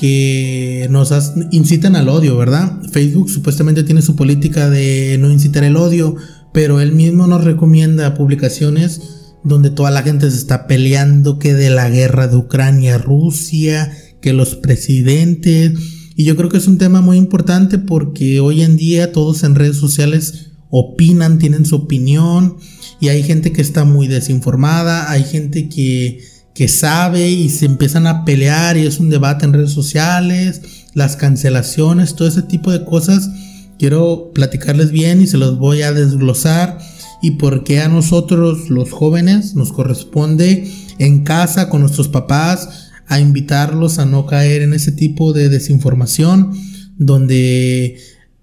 que 0.00 0.86
nos 0.88 1.12
incitan 1.50 1.94
al 1.94 2.08
odio, 2.08 2.34
¿verdad? 2.38 2.80
Facebook 2.90 3.28
supuestamente 3.28 3.82
tiene 3.82 4.00
su 4.00 4.16
política 4.16 4.70
de 4.70 5.18
no 5.20 5.30
incitar 5.30 5.62
el 5.62 5.76
odio, 5.76 6.16
pero 6.54 6.80
él 6.80 6.92
mismo 6.92 7.26
nos 7.26 7.44
recomienda 7.44 8.14
publicaciones 8.14 9.02
donde 9.44 9.68
toda 9.68 9.90
la 9.90 10.00
gente 10.00 10.30
se 10.30 10.38
está 10.38 10.66
peleando 10.66 11.38
que 11.38 11.52
de 11.52 11.68
la 11.68 11.90
guerra 11.90 12.28
de 12.28 12.36
Ucrania, 12.36 12.96
Rusia, 12.96 13.92
que 14.22 14.32
los 14.32 14.56
presidentes. 14.56 15.72
Y 16.16 16.24
yo 16.24 16.34
creo 16.34 16.48
que 16.48 16.56
es 16.56 16.66
un 16.66 16.78
tema 16.78 17.02
muy 17.02 17.18
importante 17.18 17.76
porque 17.76 18.40
hoy 18.40 18.62
en 18.62 18.78
día 18.78 19.12
todos 19.12 19.42
en 19.42 19.54
redes 19.54 19.76
sociales 19.76 20.52
opinan, 20.70 21.38
tienen 21.38 21.66
su 21.66 21.76
opinión 21.76 22.56
y 23.00 23.08
hay 23.08 23.22
gente 23.22 23.52
que 23.52 23.60
está 23.60 23.84
muy 23.84 24.06
desinformada, 24.06 25.10
hay 25.10 25.24
gente 25.24 25.68
que 25.68 26.20
que 26.60 26.68
sabe 26.68 27.30
y 27.30 27.48
se 27.48 27.64
empiezan 27.64 28.06
a 28.06 28.26
pelear 28.26 28.76
y 28.76 28.84
es 28.84 29.00
un 29.00 29.08
debate 29.08 29.46
en 29.46 29.54
redes 29.54 29.70
sociales, 29.70 30.60
las 30.92 31.16
cancelaciones, 31.16 32.14
todo 32.14 32.28
ese 32.28 32.42
tipo 32.42 32.70
de 32.70 32.84
cosas. 32.84 33.30
Quiero 33.78 34.30
platicarles 34.34 34.90
bien 34.90 35.22
y 35.22 35.26
se 35.26 35.38
los 35.38 35.58
voy 35.58 35.80
a 35.80 35.94
desglosar 35.94 36.76
y 37.22 37.30
por 37.30 37.64
qué 37.64 37.80
a 37.80 37.88
nosotros 37.88 38.68
los 38.68 38.90
jóvenes 38.90 39.54
nos 39.54 39.72
corresponde 39.72 40.70
en 40.98 41.24
casa 41.24 41.70
con 41.70 41.80
nuestros 41.80 42.08
papás 42.08 42.90
a 43.06 43.20
invitarlos 43.20 43.98
a 43.98 44.04
no 44.04 44.26
caer 44.26 44.60
en 44.60 44.74
ese 44.74 44.92
tipo 44.92 45.32
de 45.32 45.48
desinformación 45.48 46.52
donde 46.98 47.96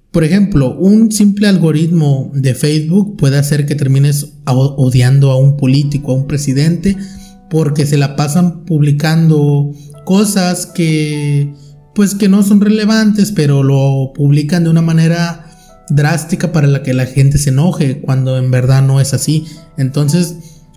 por 0.09 0.23
ejemplo, 0.23 0.75
un 0.75 1.11
simple 1.11 1.47
algoritmo 1.47 2.31
de 2.33 2.55
Facebook 2.55 3.17
puede 3.17 3.37
hacer 3.37 3.67
que 3.67 3.75
termines 3.75 4.29
odiando 4.45 5.29
a 5.29 5.35
un 5.35 5.57
político, 5.57 6.11
a 6.11 6.15
un 6.15 6.25
presidente, 6.25 6.97
porque 7.49 7.85
se 7.85 7.97
la 7.97 8.15
pasan 8.15 8.65
publicando 8.65 9.71
cosas 10.05 10.65
que 10.65 11.53
pues 11.93 12.13
que 12.13 12.29
no 12.29 12.43
son 12.43 12.61
relevantes, 12.61 13.31
pero 13.31 13.63
lo 13.63 14.13
publican 14.13 14.63
de 14.63 14.69
una 14.69 14.83
manera 14.83 15.47
drástica 15.89 16.51
para 16.51 16.67
la 16.67 16.83
que 16.83 16.93
la 16.93 17.07
gente 17.07 17.39
se 17.39 17.49
enoje 17.49 18.01
cuando 18.01 18.37
en 18.37 18.51
verdad 18.51 18.83
no 18.83 19.01
es 19.01 19.15
así. 19.15 19.47
Entonces, 19.77 20.35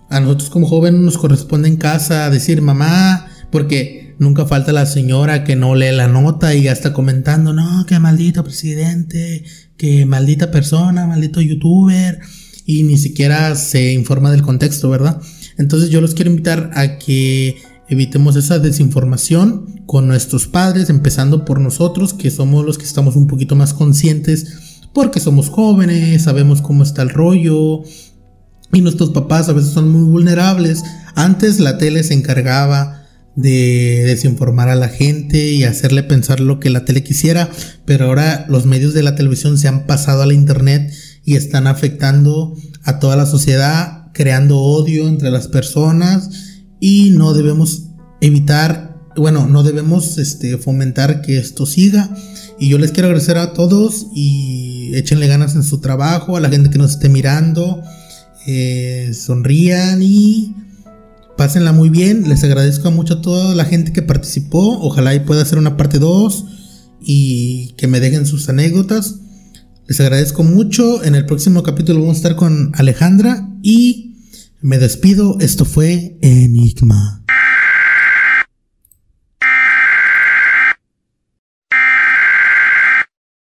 a 0.09 0.19
nosotros 0.19 0.49
como 0.49 0.67
jóvenes 0.67 1.01
nos 1.01 1.19
corresponde 1.19 1.67
en 1.67 1.77
casa 1.77 2.29
decir 2.31 2.63
mamá, 2.63 3.27
porque 3.51 4.15
nunca 4.17 4.45
falta 4.45 4.71
la 4.71 4.85
señora 4.85 5.43
que 5.43 5.55
no 5.55 5.75
lee 5.75 5.91
la 5.91 6.07
nota 6.07 6.55
y 6.55 6.63
ya 6.63 6.71
está 6.71 6.91
comentando, 6.91 7.53
no, 7.53 7.85
que 7.85 7.99
maldito 7.99 8.43
presidente, 8.43 9.43
que 9.77 10.05
maldita 10.05 10.49
persona, 10.51 11.05
maldito 11.05 11.39
youtuber, 11.39 12.19
y 12.65 12.83
ni 12.83 12.97
siquiera 12.97 13.55
se 13.55 13.93
informa 13.93 14.31
del 14.31 14.41
contexto, 14.41 14.89
¿verdad? 14.89 15.21
Entonces 15.61 15.89
yo 15.91 16.01
los 16.01 16.15
quiero 16.15 16.31
invitar 16.31 16.71
a 16.73 16.97
que 16.97 17.57
evitemos 17.87 18.35
esa 18.35 18.57
desinformación 18.57 19.83
con 19.85 20.07
nuestros 20.07 20.47
padres, 20.47 20.89
empezando 20.89 21.45
por 21.45 21.59
nosotros, 21.59 22.13
que 22.13 22.31
somos 22.31 22.65
los 22.65 22.77
que 22.77 22.85
estamos 22.85 23.15
un 23.15 23.27
poquito 23.27 23.55
más 23.55 23.73
conscientes, 23.73 24.47
porque 24.93 25.19
somos 25.19 25.49
jóvenes, 25.49 26.23
sabemos 26.23 26.61
cómo 26.61 26.83
está 26.83 27.03
el 27.03 27.09
rollo, 27.09 27.83
y 28.73 28.81
nuestros 28.81 29.11
papás 29.11 29.49
a 29.49 29.53
veces 29.53 29.71
son 29.71 29.89
muy 29.89 30.09
vulnerables. 30.09 30.83
Antes 31.15 31.59
la 31.59 31.77
tele 31.77 32.03
se 32.03 32.15
encargaba 32.15 33.03
de 33.35 34.03
desinformar 34.05 34.69
a 34.69 34.75
la 34.75 34.89
gente 34.89 35.51
y 35.51 35.63
hacerle 35.63 36.01
pensar 36.01 36.39
lo 36.39 36.59
que 36.59 36.71
la 36.71 36.85
tele 36.85 37.03
quisiera, 37.03 37.49
pero 37.85 38.05
ahora 38.05 38.45
los 38.49 38.65
medios 38.65 38.93
de 38.93 39.03
la 39.03 39.15
televisión 39.15 39.59
se 39.59 39.67
han 39.67 39.85
pasado 39.85 40.23
a 40.23 40.25
la 40.25 40.33
internet 40.33 40.91
y 41.23 41.35
están 41.35 41.67
afectando 41.67 42.55
a 42.83 42.99
toda 42.99 43.15
la 43.15 43.27
sociedad 43.27 44.00
creando 44.13 44.59
odio 44.59 45.07
entre 45.07 45.31
las 45.31 45.47
personas 45.47 46.29
y 46.79 47.11
no 47.11 47.33
debemos 47.33 47.83
evitar, 48.21 48.97
bueno, 49.15 49.47
no 49.47 49.63
debemos 49.63 50.17
este, 50.17 50.57
fomentar 50.57 51.21
que 51.21 51.37
esto 51.37 51.65
siga. 51.65 52.09
Y 52.59 52.69
yo 52.69 52.77
les 52.77 52.91
quiero 52.91 53.07
agradecer 53.07 53.37
a 53.37 53.53
todos 53.53 54.07
y 54.13 54.91
échenle 54.93 55.27
ganas 55.27 55.55
en 55.55 55.63
su 55.63 55.79
trabajo, 55.79 56.37
a 56.37 56.39
la 56.39 56.49
gente 56.49 56.69
que 56.69 56.77
nos 56.77 56.91
esté 56.91 57.09
mirando, 57.09 57.81
eh, 58.47 59.11
sonrían 59.13 60.01
y 60.01 60.55
pásenla 61.37 61.71
muy 61.71 61.89
bien. 61.89 62.27
Les 62.29 62.43
agradezco 62.43 62.91
mucho 62.91 63.15
a 63.15 63.21
toda 63.21 63.55
la 63.55 63.65
gente 63.65 63.93
que 63.93 64.01
participó. 64.01 64.79
Ojalá 64.81 65.15
y 65.15 65.21
pueda 65.21 65.41
hacer 65.41 65.57
una 65.57 65.77
parte 65.77 65.99
2 65.99 66.45
y 67.01 67.73
que 67.77 67.87
me 67.87 67.99
dejen 67.99 68.25
sus 68.25 68.47
anécdotas. 68.49 69.15
Les 69.87 69.99
agradezco 69.99 70.43
mucho. 70.43 71.03
En 71.03 71.15
el 71.15 71.25
próximo 71.25 71.63
capítulo 71.63 71.99
vamos 71.99 72.15
a 72.15 72.17
estar 72.17 72.35
con 72.35 72.71
Alejandra 72.75 73.50
y 73.61 74.15
me 74.61 74.77
despido. 74.77 75.37
Esto 75.39 75.65
fue 75.65 76.17
Enigma. 76.21 77.20